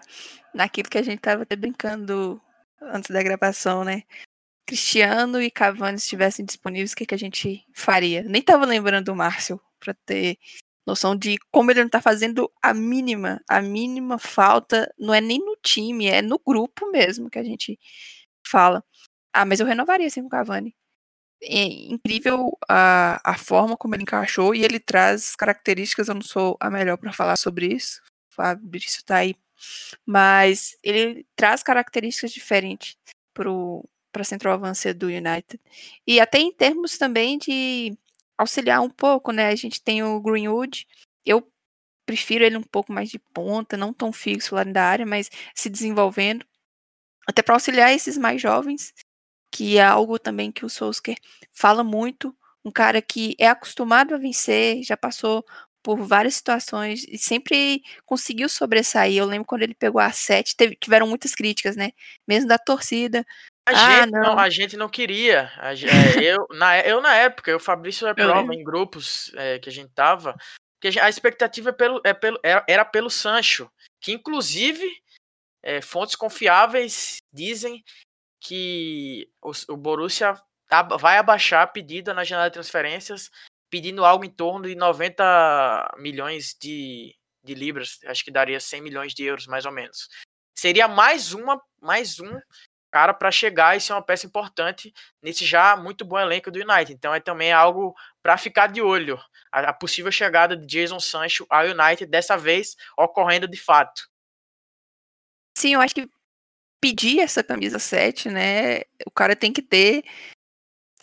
[0.54, 2.42] naquilo que a gente estava brincando
[2.82, 4.04] antes da gravação, né?
[4.66, 8.24] Cristiano e Cavani estivessem disponíveis, o que, que a gente faria?
[8.24, 10.38] Nem tava lembrando do Márcio para ter
[10.86, 15.40] noção de como ele não tá fazendo a mínima, a mínima falta, não é nem
[15.40, 17.80] no time, é no grupo mesmo que a gente
[18.46, 18.84] fala.
[19.34, 20.76] Ah, mas eu renovaria assim com o Cavani.
[21.44, 26.58] É incrível a, a forma como ele encaixou e ele traz características, eu não sou
[26.60, 28.02] a melhor para falar sobre isso,
[28.32, 29.36] o Fabrício tá aí,
[30.06, 32.96] mas ele traz características diferentes
[33.34, 35.60] pro para centroavança do United.
[36.06, 37.98] E até em termos também de
[38.38, 39.48] auxiliar um pouco, né?
[39.50, 40.88] A gente tem o Greenwood.
[41.26, 41.48] Eu
[42.06, 45.70] prefiro ele um pouco mais de ponta, não tão fixo lá da área, mas se
[45.70, 46.46] desenvolvendo.
[47.28, 48.94] Até para auxiliar esses mais jovens,
[49.52, 51.18] que é algo também que o Solskjaer
[51.54, 52.36] fala muito.
[52.66, 55.46] Um cara que é acostumado a vencer, já passou
[55.84, 59.18] por várias situações e sempre conseguiu sobressair.
[59.18, 61.92] Eu lembro quando ele pegou a 7, teve, tiveram muitas críticas, né?
[62.28, 63.26] Mesmo da torcida,
[63.68, 64.22] a, ah, gente, não.
[64.22, 64.40] não.
[64.40, 65.52] a gente não queria.
[65.58, 69.70] A, é, eu, na, eu, na época, o Fabrício é prova em grupos é, que
[69.70, 70.36] a gente tava,
[70.80, 74.86] que a, gente, a expectativa é pelo, é pelo, era, era, pelo Sancho, que inclusive
[75.62, 77.84] é, fontes confiáveis dizem
[78.40, 80.34] que o, o Borussia
[81.00, 83.30] vai abaixar a pedida na janela de transferências,
[83.70, 89.14] pedindo algo em torno de 90 milhões de, de libras, acho que daria 100 milhões
[89.14, 90.10] de euros, mais ou menos.
[90.58, 92.40] Seria mais uma, mais um
[92.92, 96.94] cara para chegar e ser uma peça importante nesse já muito bom elenco do United.
[96.94, 99.18] Então é também algo para ficar de olho
[99.52, 104.10] a, a, possível chegada de Jason Sancho ao United dessa vez ocorrendo de fato.
[105.58, 106.10] Sim, eu acho que
[106.82, 108.82] pedir essa camisa 7, né?
[109.06, 110.04] O cara tem que ter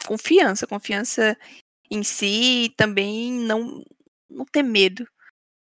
[0.07, 1.37] confiança, confiança
[1.91, 3.83] em si e também não,
[4.29, 5.09] não ter medo.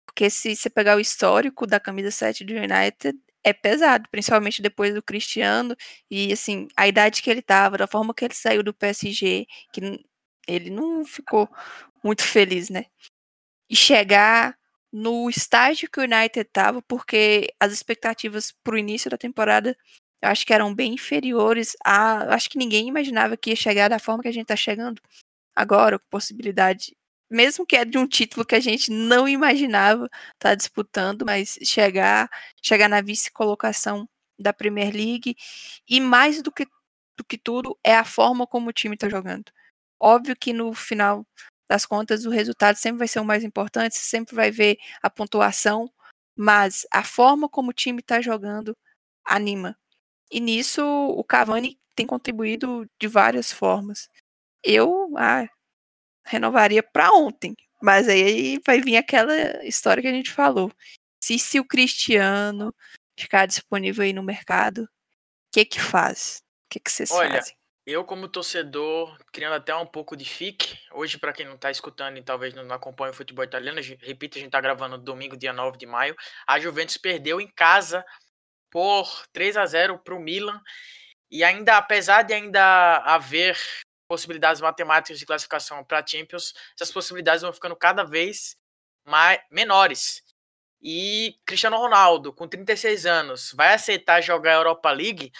[0.06, 3.18] Porque se você pegar o histórico da camisa 7 do United,
[3.50, 5.76] é pesado, principalmente depois do Cristiano
[6.12, 10.06] e assim, a idade que ele tava, da forma que ele saiu do PSG, que
[10.48, 11.50] ele não ficou
[12.04, 12.86] muito feliz, né?
[13.70, 14.58] E chegar
[14.92, 19.76] no estágio que o United tava, porque as expectativas para o início da temporada
[20.22, 22.34] eu acho que eram bem inferiores a.
[22.34, 25.02] Acho que ninguém imaginava que ia chegar da forma que a gente está chegando
[25.56, 26.96] agora, com possibilidade,
[27.30, 31.58] mesmo que é de um título que a gente não imaginava estar tá disputando, mas
[31.64, 32.30] chegar,
[32.62, 34.08] chegar na vice-colocação
[34.40, 35.36] da Premier League
[35.90, 36.66] e mais do que,
[37.18, 39.52] do que tudo é a forma como o time está jogando.
[40.00, 41.26] Óbvio que no final
[41.70, 45.10] das contas o resultado sempre vai ser o mais importante, você sempre vai ver a
[45.10, 45.92] pontuação,
[46.36, 48.76] mas a forma como o time está jogando
[49.26, 49.78] anima.
[50.32, 54.10] E nisso o Cavani tem contribuído de várias formas.
[54.64, 55.48] Eu ah,
[56.28, 60.72] renovaria para ontem, mas aí vai vir aquela história que a gente falou.
[61.24, 62.74] Se, se o Cristiano
[63.18, 64.88] ficar disponível aí no mercado, o
[65.52, 66.42] que que faz?
[66.66, 67.56] O que que vocês Olha, fazem?
[67.86, 72.18] Eu, como torcedor, criando até um pouco de fique, hoje, para quem não está escutando
[72.18, 75.78] e talvez não acompanha o futebol italiano, repito, a gente está gravando domingo, dia 9
[75.78, 76.14] de maio,
[76.46, 78.04] a Juventus perdeu em casa
[78.70, 80.62] por 3 a 0 para o Milan.
[81.32, 83.58] E ainda, apesar de ainda haver
[84.08, 88.58] possibilidades matemáticas de classificação para Champions, essas possibilidades vão ficando cada vez
[89.06, 90.24] mais, menores.
[90.82, 95.32] E Cristiano Ronaldo, com 36 anos, vai aceitar jogar a Europa League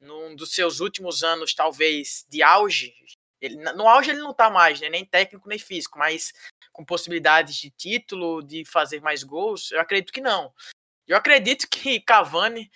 [0.00, 2.94] num dos seus últimos anos, talvez, de auge.
[3.40, 6.32] Ele, no auge ele não está mais, né, nem técnico nem físico, mas
[6.72, 10.52] com possibilidades de título, de fazer mais gols, eu acredito que não.
[11.06, 12.70] Eu acredito que Cavani,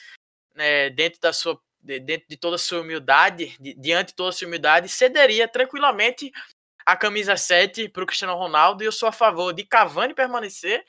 [0.54, 4.48] né, dentro da sua dentro de toda a sua humildade, diante de toda a sua
[4.48, 6.32] humildade, cederia tranquilamente
[6.84, 10.84] a camisa 7 para o Cristiano Ronaldo e eu sou a favor de Cavani permanecer,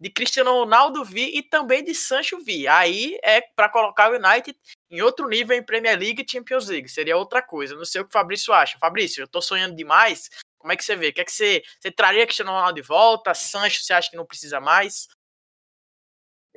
[0.00, 2.68] de Cristiano Ronaldo vir e também de Sancho vir.
[2.68, 4.58] Aí é para colocar o United
[4.90, 7.74] em outro nível em Premier League e Champions League, seria outra coisa.
[7.74, 8.78] Não sei o que o Fabrício acha.
[8.78, 10.30] Fabrício, eu estou sonhando demais.
[10.58, 11.12] Como é que você vê?
[11.12, 13.34] Quer que você, você traria Cristiano Ronaldo de volta?
[13.34, 15.08] Sancho, você acha que não precisa mais?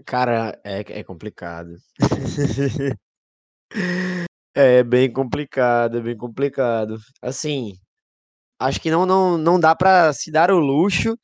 [0.06, 1.76] Cara, é, é complicado.
[4.54, 6.98] É bem complicado, é bem complicado.
[7.22, 7.74] Assim,
[8.60, 11.18] acho que não, não, não dá para se dar o luxo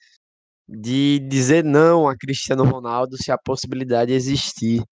[0.68, 4.84] de dizer não a Cristiano Ronaldo se a possibilidade existir.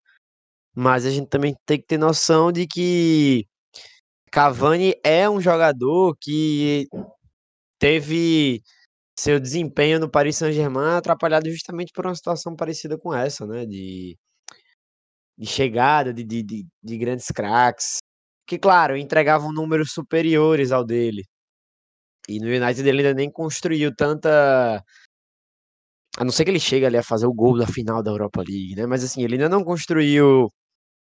[0.76, 3.46] Mas a gente também tem que ter noção de que
[4.32, 6.88] Cavani é um jogador que
[7.80, 8.62] teve
[9.18, 13.66] seu desempenho no Paris Saint-Germain atrapalhado justamente por uma situação parecida com essa, né?
[13.66, 14.18] De,
[15.38, 17.98] de chegada de, de, de, de grandes craques,
[18.48, 21.24] que, claro, entregavam números superiores ao dele.
[22.28, 24.84] E no United ele ainda nem construiu tanta.
[26.18, 28.42] A não ser que ele chegue ali a fazer o gol da final da Europa
[28.42, 28.86] League, né?
[28.86, 30.52] Mas assim, ele ainda não construiu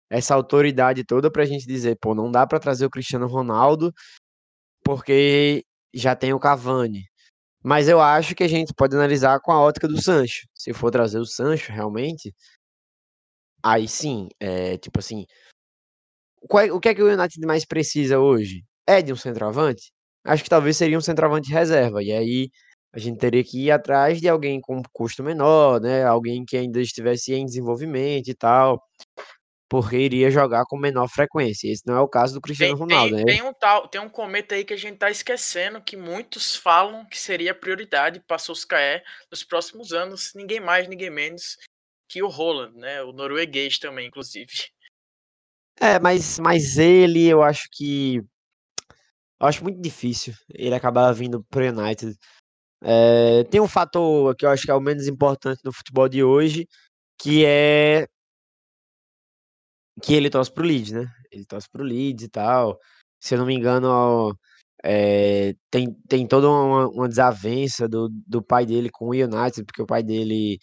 [0.10, 3.94] essa autoridade toda pra gente dizer, pô, não dá para trazer o Cristiano Ronaldo
[4.84, 5.64] porque
[5.94, 7.04] já tem o Cavani.
[7.64, 10.48] Mas eu acho que a gente pode analisar com a ótica do Sancho.
[10.56, 12.34] Se for trazer o Sancho, realmente,
[13.66, 15.26] aí sim, é, tipo assim,
[16.60, 18.64] é, o que é que o United mais precisa hoje?
[18.88, 19.92] É de um centroavante?
[20.24, 22.04] Acho que talvez seria um centroavante reserva.
[22.04, 22.50] E aí
[22.94, 26.04] a gente teria que ir atrás de alguém com custo menor, né?
[26.04, 28.80] Alguém que ainda estivesse em desenvolvimento e tal
[29.68, 31.70] porque iria jogar com menor frequência.
[31.70, 33.32] Esse não é o caso do Cristiano tem, Ronaldo, tem, né?
[33.34, 37.06] Tem um tal, tem um cometa aí que a gente tá esquecendo que muitos falam
[37.06, 41.58] que seria prioridade para Solskjaer nos próximos anos, ninguém mais, ninguém menos
[42.08, 43.02] que o Roland, né?
[43.04, 44.48] O norueguês também, inclusive.
[45.78, 48.22] É, mas, mas ele, eu acho que
[49.38, 52.18] eu acho muito difícil ele acabar vindo pro United.
[52.82, 56.24] É, tem um fator que eu acho que é o menos importante no futebol de
[56.24, 56.66] hoje,
[57.20, 58.08] que é
[60.02, 61.06] que ele torce pro Leeds, né?
[61.32, 62.80] Ele torce pro Leeds e tal.
[63.20, 64.38] Se eu não me engano,
[64.84, 69.82] é, tem, tem toda uma, uma, desavença do, do pai dele com o United, porque
[69.82, 70.60] o pai dele.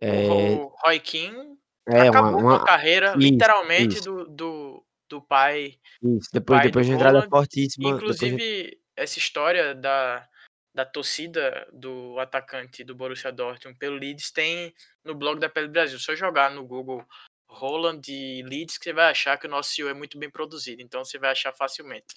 [0.00, 2.56] É, o Roy King é, acabou uma, uma...
[2.56, 4.04] a carreira, isso, literalmente, isso.
[4.04, 5.78] Do, do, do pai.
[6.02, 7.90] Isso, depois, pai depois de entrada fortíssima.
[7.90, 10.28] Inclusive, essa história da,
[10.74, 14.74] da torcida do atacante do Borussia Dortmund pelo Leeds tem
[15.04, 15.98] no blog da Pele Brasil.
[15.98, 17.04] Se eu jogar no Google
[17.48, 20.82] Roland e Leeds que você vai achar que o nosso CEO é muito bem produzido,
[20.82, 22.14] então você vai achar facilmente.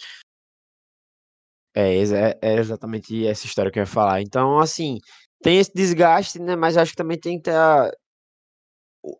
[1.75, 4.21] É, é, é exatamente essa história que eu ia falar.
[4.21, 4.99] Então, assim,
[5.41, 6.55] tem esse desgaste, né?
[6.55, 7.55] Mas acho que também tem que ter.
[7.55, 7.91] A...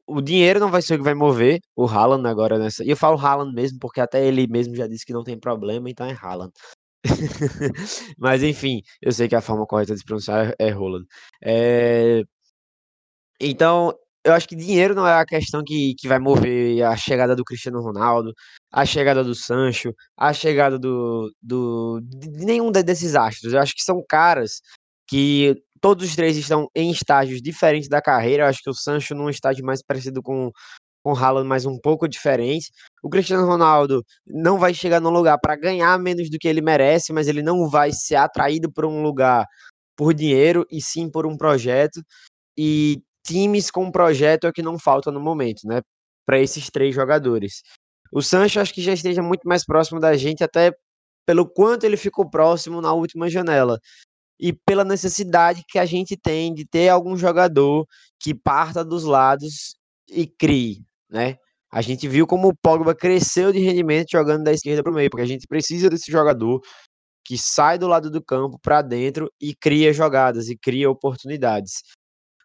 [0.08, 2.84] o dinheiro não vai ser o que vai mover o Haaland agora nessa.
[2.84, 5.90] E eu falo Haaland mesmo, porque até ele mesmo já disse que não tem problema,
[5.90, 6.52] então é Haaland.
[8.18, 11.06] Mas enfim, eu sei que a forma correta de pronunciar é Roland.
[11.44, 12.24] É...
[13.40, 13.94] Então,
[14.24, 17.44] eu acho que dinheiro não é a questão que, que vai mover a chegada do
[17.44, 18.34] Cristiano Ronaldo,
[18.72, 23.54] a chegada do Sancho, a chegada do, do de nenhum desses astros.
[23.54, 24.62] Eu acho que são caras
[25.08, 28.44] que todos os três estão em estágios diferentes da carreira.
[28.44, 30.52] Eu acho que o Sancho num estágio mais parecido com
[31.04, 32.72] com o Haaland, mas um pouco diferente.
[33.02, 37.14] O Cristiano Ronaldo não vai chegar num lugar para ganhar menos do que ele merece,
[37.14, 39.46] mas ele não vai ser atraído por um lugar
[39.98, 42.02] por dinheiro e sim por um projeto.
[42.58, 45.82] E times com projeto é o que não falta no momento, né?
[46.26, 47.62] Para esses três jogadores.
[48.12, 50.74] O Sancho acho que já esteja muito mais próximo da gente, até
[51.26, 53.80] pelo quanto ele ficou próximo na última janela.
[54.40, 57.86] E pela necessidade que a gente tem de ter algum jogador
[58.20, 59.76] que parta dos lados
[60.10, 61.38] e crie, né?
[61.72, 65.10] A gente viu como o Pogba cresceu de rendimento jogando da esquerda para o meio,
[65.10, 66.62] porque a gente precisa desse jogador
[67.24, 71.84] que sai do lado do campo para dentro e cria jogadas e cria oportunidades.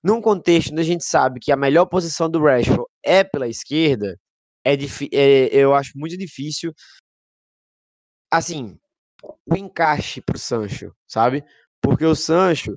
[0.03, 4.14] Num contexto onde a gente sabe que a melhor posição do Rashford é pela esquerda,
[4.62, 6.70] é, é eu acho muito difícil,
[8.30, 8.78] assim,
[9.47, 11.42] o encaixe para o Sancho, sabe?
[11.85, 12.74] Porque o Sancho,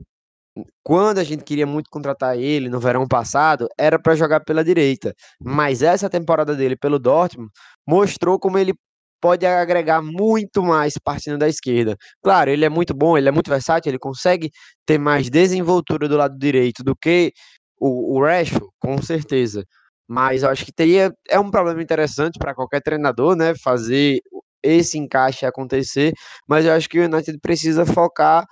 [0.84, 5.14] quando a gente queria muito contratar ele no verão passado, era para jogar pela direita.
[5.41, 7.49] Mas essa temporada dele pelo Dortmund
[7.88, 8.74] mostrou como ele
[9.22, 11.95] pode agregar muito mais partindo da esquerda.
[12.22, 14.51] Claro, ele é muito bom, ele é muito versátil, ele consegue
[14.86, 17.32] ter mais desenvoltura do lado direito do que
[17.80, 19.64] o, o Rashford, com certeza.
[20.08, 24.20] Mas eu acho que teria é um problema interessante para qualquer treinador, né, fazer
[24.62, 26.14] esse encaixe acontecer,
[26.47, 28.45] mas eu acho que o United precisa focar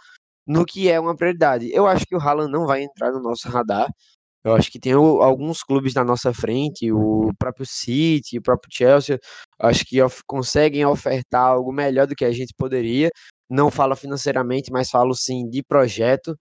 [0.47, 1.69] no que é uma prioridade.
[1.71, 3.89] Eu acho que o Haaland não vai entrar no nosso radar.
[4.43, 9.19] Eu acho que tem alguns clubes na nossa frente, o próprio City, o próprio Chelsea,
[9.59, 13.09] acho que of, conseguem ofertar algo melhor do que a gente poderia.
[13.49, 16.37] Não falo financeiramente, mas falo sim de projeto,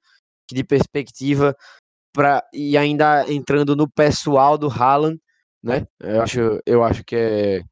[0.52, 1.56] de perspectiva
[2.12, 5.18] para e ainda entrando no pessoal do Haaland,
[5.62, 5.86] né?
[6.00, 7.62] Eu acho, eu acho que é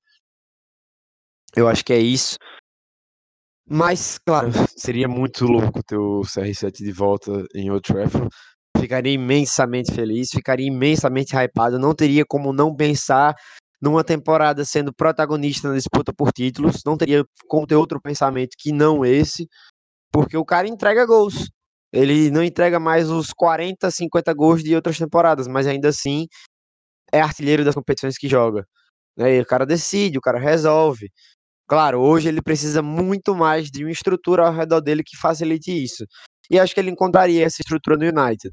[1.55, 2.39] eu acho que é isso.
[3.69, 8.29] Mas, claro, seria muito louco ter o CR7 de volta em Old Trafford
[8.83, 13.35] ficaria imensamente feliz, ficaria imensamente hypado, não teria como não pensar
[13.81, 18.73] numa temporada sendo protagonista na disputa por títulos, não teria como ter outro pensamento que
[18.73, 19.49] não esse,
[20.13, 21.51] porque o cara entrega gols.
[21.93, 26.27] Ele não entrega mais os 40, 50 gols de outras temporadas, mas ainda assim
[27.13, 28.67] é artilheiro das competições que joga.
[29.17, 29.41] Né?
[29.41, 31.11] o cara decide, o cara resolve.
[31.73, 36.05] Claro, hoje ele precisa muito mais de uma estrutura ao redor dele que facilite isso.
[36.51, 38.53] E acho que ele encontraria essa estrutura no United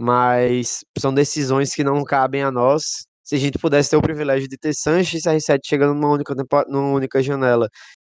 [0.00, 3.04] mas são decisões que não cabem a nós.
[3.22, 6.34] Se a gente pudesse ter o privilégio de ter Sanches e R7 chegando numa única,
[6.68, 7.68] numa única janela,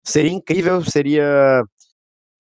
[0.07, 1.63] seria incrível, seria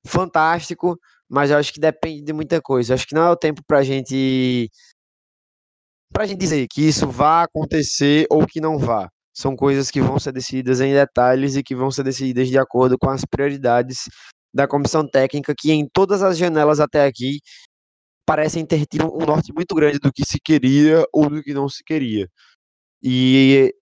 [0.06, 0.96] fantástico,
[1.28, 2.92] mas eu acho que depende de muita coisa.
[2.92, 4.68] Eu acho que não é o tempo para gente
[6.16, 9.08] a gente dizer que isso vá acontecer ou que não vá.
[9.34, 12.98] São coisas que vão ser decididas em detalhes e que vão ser decididas de acordo
[12.98, 14.08] com as prioridades
[14.52, 17.38] da comissão técnica, que em todas as janelas até aqui
[18.26, 21.68] parecem ter tido um norte muito grande do que se queria ou do que não
[21.68, 22.28] se queria.
[23.02, 23.72] E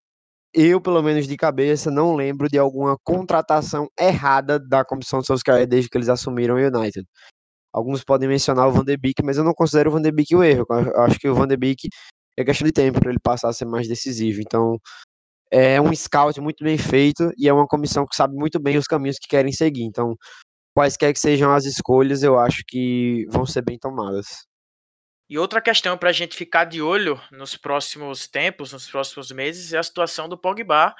[0.54, 5.90] eu, pelo menos de cabeça, não lembro de alguma contratação errada da comissão Solskjaer desde
[5.90, 7.06] que eles assumiram o United.
[7.72, 10.34] Alguns podem mencionar o Van de Beek, mas eu não considero o Van de Beek
[10.34, 10.66] o erro.
[10.70, 11.88] Eu acho que o Van de Beek
[12.38, 14.40] é questão de tempo para ele passar a ser mais decisivo.
[14.40, 14.78] Então,
[15.50, 18.86] é um scout muito bem feito e é uma comissão que sabe muito bem os
[18.86, 19.82] caminhos que querem seguir.
[19.82, 20.16] Então,
[20.74, 24.46] quaisquer que sejam as escolhas, eu acho que vão ser bem tomadas.
[25.30, 29.72] E outra questão para a gente ficar de olho nos próximos tempos, nos próximos meses,
[29.72, 30.94] é a situação do Pogba.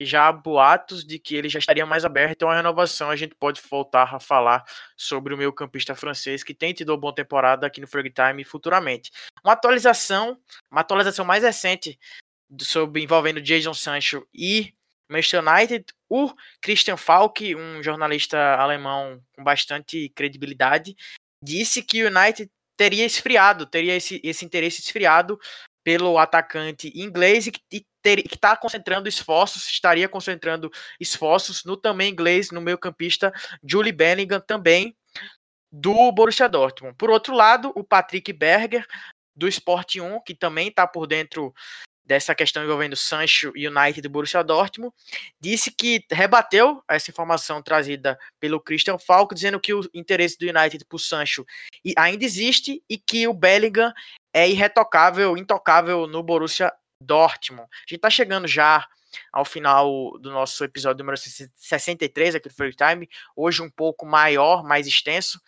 [0.00, 3.10] Já há boatos de que ele já estaria mais aberto a uma renovação.
[3.10, 4.64] A gente pode voltar a falar
[4.96, 8.44] sobre o meio campista francês que tem tido uma boa temporada aqui no Free Time
[8.44, 9.10] futuramente.
[9.44, 10.38] Uma atualização,
[10.70, 11.98] uma atualização mais recente
[12.60, 14.74] sobre envolvendo Jason Sancho e
[15.10, 20.94] Manchester United, o Christian Falk, um jornalista alemão com bastante credibilidade,
[21.42, 25.38] disse que o United teria esfriado, teria esse, esse interesse esfriado
[25.82, 30.70] pelo atacante inglês e que está concentrando esforços, estaria concentrando
[31.00, 33.32] esforços no também inglês, no meio campista
[33.64, 34.94] Julie Bellingham também
[35.72, 36.94] do Borussia Dortmund.
[36.96, 38.86] Por outro lado, o Patrick Berger
[39.34, 41.54] do Sport 1, que também está por dentro
[42.08, 44.94] dessa questão envolvendo Sancho e United do Borussia Dortmund,
[45.38, 50.86] disse que rebateu essa informação trazida pelo Christian Falco, dizendo que o interesse do United
[50.86, 51.44] por Sancho
[51.98, 53.92] ainda existe e que o Bellingham
[54.32, 57.68] é irretocável, intocável no Borussia Dortmund.
[57.70, 58.88] A gente tá chegando já
[59.30, 63.06] ao final do nosso episódio número 63 aqui do Free Time,
[63.36, 65.38] hoje um pouco maior, mais extenso.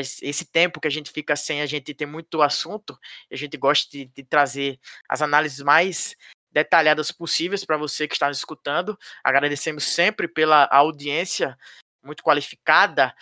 [0.00, 2.98] Esse tempo que a gente fica sem a gente ter muito assunto,
[3.30, 4.78] a gente gosta de, de trazer
[5.08, 6.16] as análises mais
[6.50, 8.98] detalhadas possíveis para você que está nos escutando.
[9.22, 11.56] Agradecemos sempre pela audiência
[12.02, 13.14] muito qualificada.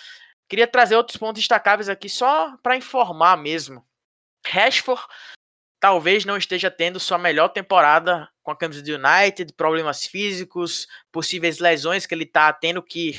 [0.48, 3.84] Queria trazer outros pontos destacáveis aqui só para informar mesmo.
[4.46, 5.02] Rashford
[5.80, 11.58] talvez não esteja tendo sua melhor temporada com a camisa do United, problemas físicos, possíveis
[11.58, 13.18] lesões que ele está tendo que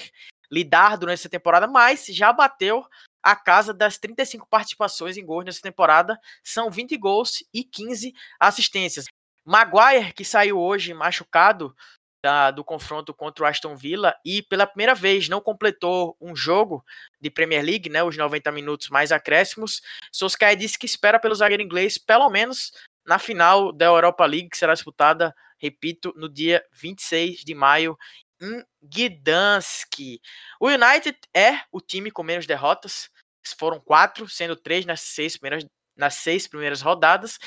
[0.51, 2.85] lidar durante essa temporada, mas já bateu
[3.25, 9.05] a casa das 35 participações em gols nessa temporada, são 20 gols e 15 assistências.
[9.43, 11.75] Maguire, que saiu hoje machucado
[12.23, 16.85] da, do confronto contra o Aston Villa e pela primeira vez não completou um jogo
[17.19, 19.81] de Premier League, né, os 90 minutos mais acréscimos.
[20.11, 22.71] Solskjaer disse que espera pelo zagueiro inglês pelo menos
[23.07, 27.97] na final da Europa League, que será disputada, repito, no dia 26 de maio
[28.39, 30.19] em Gdansk.
[30.59, 33.09] O United é o time com menos derrotas,
[33.53, 35.65] foram quatro, sendo três nas seis primeiras,
[35.95, 37.37] nas seis primeiras rodadas,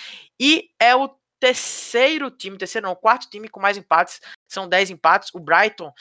[0.40, 1.08] e é o
[1.40, 5.30] terceiro time, terceiro não, quarto time com mais empates, são 10 empates.
[5.34, 5.92] O Brighton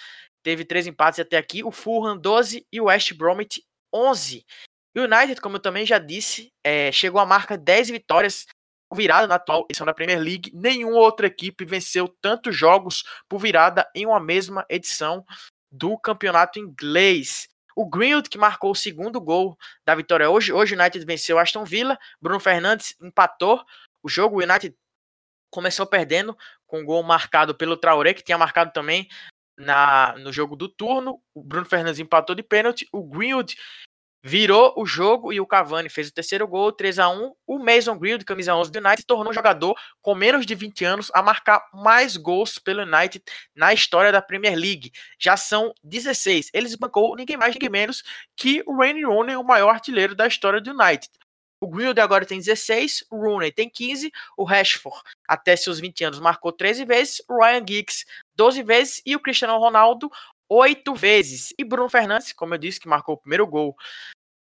[0.44, 4.46] teve três empates até aqui, o Fulham 12 e o West Bromwich 11.
[4.96, 8.48] O United, como eu também já disse, é, chegou à marca 10 vitórias
[8.94, 10.52] virada na atual edição da Premier League.
[10.54, 15.26] Nenhuma outra equipe venceu tantos jogos por virada em uma mesma edição
[15.72, 17.48] do campeonato inglês.
[17.78, 19.56] O Greenwood, que marcou o segundo gol
[19.86, 20.52] da vitória hoje.
[20.52, 21.96] Hoje o United venceu Aston Villa.
[22.20, 23.64] Bruno Fernandes empatou
[24.02, 24.38] o jogo.
[24.38, 24.76] O United
[25.52, 29.08] começou perdendo com um gol marcado pelo Traoré, que tinha marcado também
[29.56, 31.22] na, no jogo do turno.
[31.36, 32.90] O Bruno Fernandes empatou de pênalti.
[32.92, 33.56] O Greenwood
[34.28, 37.98] virou o jogo e o Cavani fez o terceiro gol, 3 a 1 O Mason
[37.98, 41.24] Greenwood, camisa 11 do United, se tornou um jogador com menos de 20 anos a
[41.24, 43.24] marcar mais gols pelo United
[43.56, 44.92] na história da Premier League.
[45.18, 46.50] Já são 16.
[46.54, 48.04] Ele bancou ninguém mais, ninguém menos
[48.36, 51.10] que o Wayne Rooney, o maior artilheiro da história do United.
[51.62, 56.20] O Greenwood agora tem 16, o Rooney tem 15, o Rashford, até seus 20 anos,
[56.20, 58.06] marcou 13 vezes, o Ryan Giggs
[58.36, 60.12] 12 vezes e o Cristiano Ronaldo
[60.50, 61.54] 8 vezes.
[61.58, 63.76] E Bruno Fernandes, como eu disse, que marcou o primeiro gol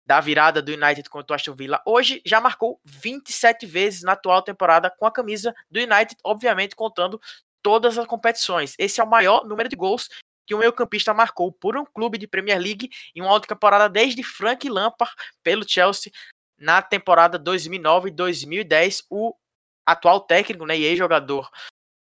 [0.05, 4.41] da virada do United contra o Aston Villa, hoje já marcou 27 vezes na atual
[4.41, 7.19] temporada com a camisa do United, obviamente contando
[7.61, 8.75] todas as competições.
[8.77, 10.09] Esse é o maior número de gols
[10.45, 14.23] que um meio-campista marcou por um clube de Premier League em uma outra temporada desde
[14.23, 16.11] Frank Lampard pelo Chelsea
[16.57, 19.33] na temporada 2009 e 2010, o
[19.85, 21.49] atual técnico né, e ex-jogador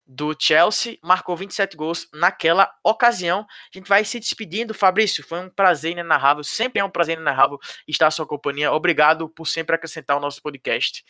[0.06, 3.42] do Chelsea marcou 27 gols naquela ocasião.
[3.42, 4.74] A gente vai se despedindo.
[4.74, 6.44] Fabrício, foi um prazer inenarrável.
[6.44, 8.72] Sempre é um prazer inenarrável estar à sua companhia.
[8.72, 11.04] Obrigado por sempre acrescentar o nosso podcast.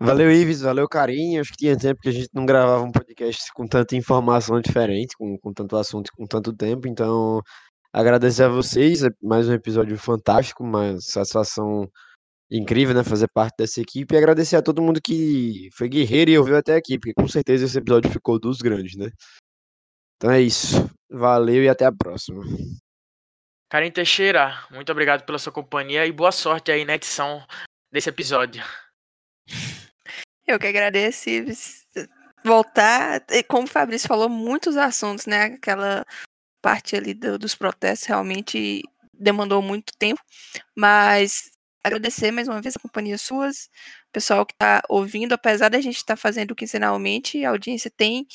[0.00, 0.62] Valeu, Ives.
[0.62, 1.40] Valeu, carinho.
[1.40, 5.16] Acho que tinha tempo que a gente não gravava um podcast com tanta informação diferente,
[5.16, 6.88] com, com tanto assunto, com tanto tempo.
[6.88, 7.40] Então,
[7.92, 9.02] agradecer a vocês.
[9.02, 11.90] É mais um episódio fantástico, uma satisfação
[12.50, 16.38] incrível, né, fazer parte dessa equipe e agradecer a todo mundo que foi guerreiro e
[16.38, 19.10] ouviu até aqui, porque com certeza esse episódio ficou dos grandes, né?
[20.16, 20.88] Então é isso.
[21.10, 22.42] Valeu e até a próxima.
[23.68, 27.44] Karim Teixeira, muito obrigado pela sua companhia e boa sorte aí na edição
[27.92, 28.62] desse episódio.
[30.46, 31.28] Eu que agradeço
[32.44, 35.46] voltar, como o Fabrício falou, muitos assuntos, né?
[35.46, 36.06] Aquela
[36.62, 38.82] parte ali do, dos protestos realmente
[39.12, 40.20] demandou muito tempo,
[40.76, 41.50] mas
[41.86, 43.70] agradecer mais uma vez a companhia suas,
[44.12, 48.26] pessoal que está ouvindo, apesar da gente estar tá fazendo quinzenalmente, a audiência tem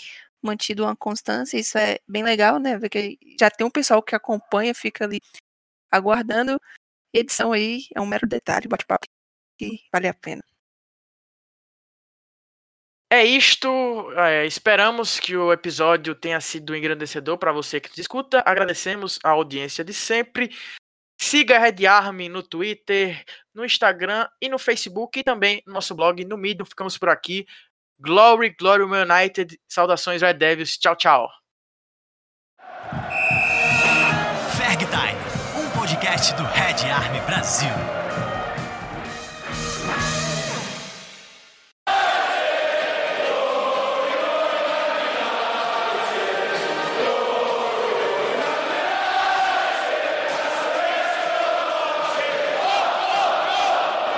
[0.41, 2.78] mantido uma constância, isso é bem legal, né?
[2.78, 5.22] Ver que já tem um pessoal que acompanha, fica ali
[5.91, 6.60] aguardando.
[7.14, 9.06] Edição aí é um mero detalhe, bate-papo
[9.58, 10.43] que vale a pena.
[13.14, 13.68] É isto.
[14.14, 18.41] É, esperamos que o episódio tenha sido engrandecedor para você que nos escuta.
[18.45, 20.49] Agradecemos a audiência de sempre.
[21.22, 25.93] Siga a Red Army no Twitter, no Instagram e no Facebook e também no nosso
[25.93, 26.65] blog no Medium.
[26.65, 27.45] Ficamos por aqui.
[27.99, 29.55] Glory, Glory United.
[29.69, 30.80] Saudações Red Devils.
[30.80, 31.30] Tchau, tchau.
[34.57, 37.69] Ferg Time, um podcast do Red Army Brasil.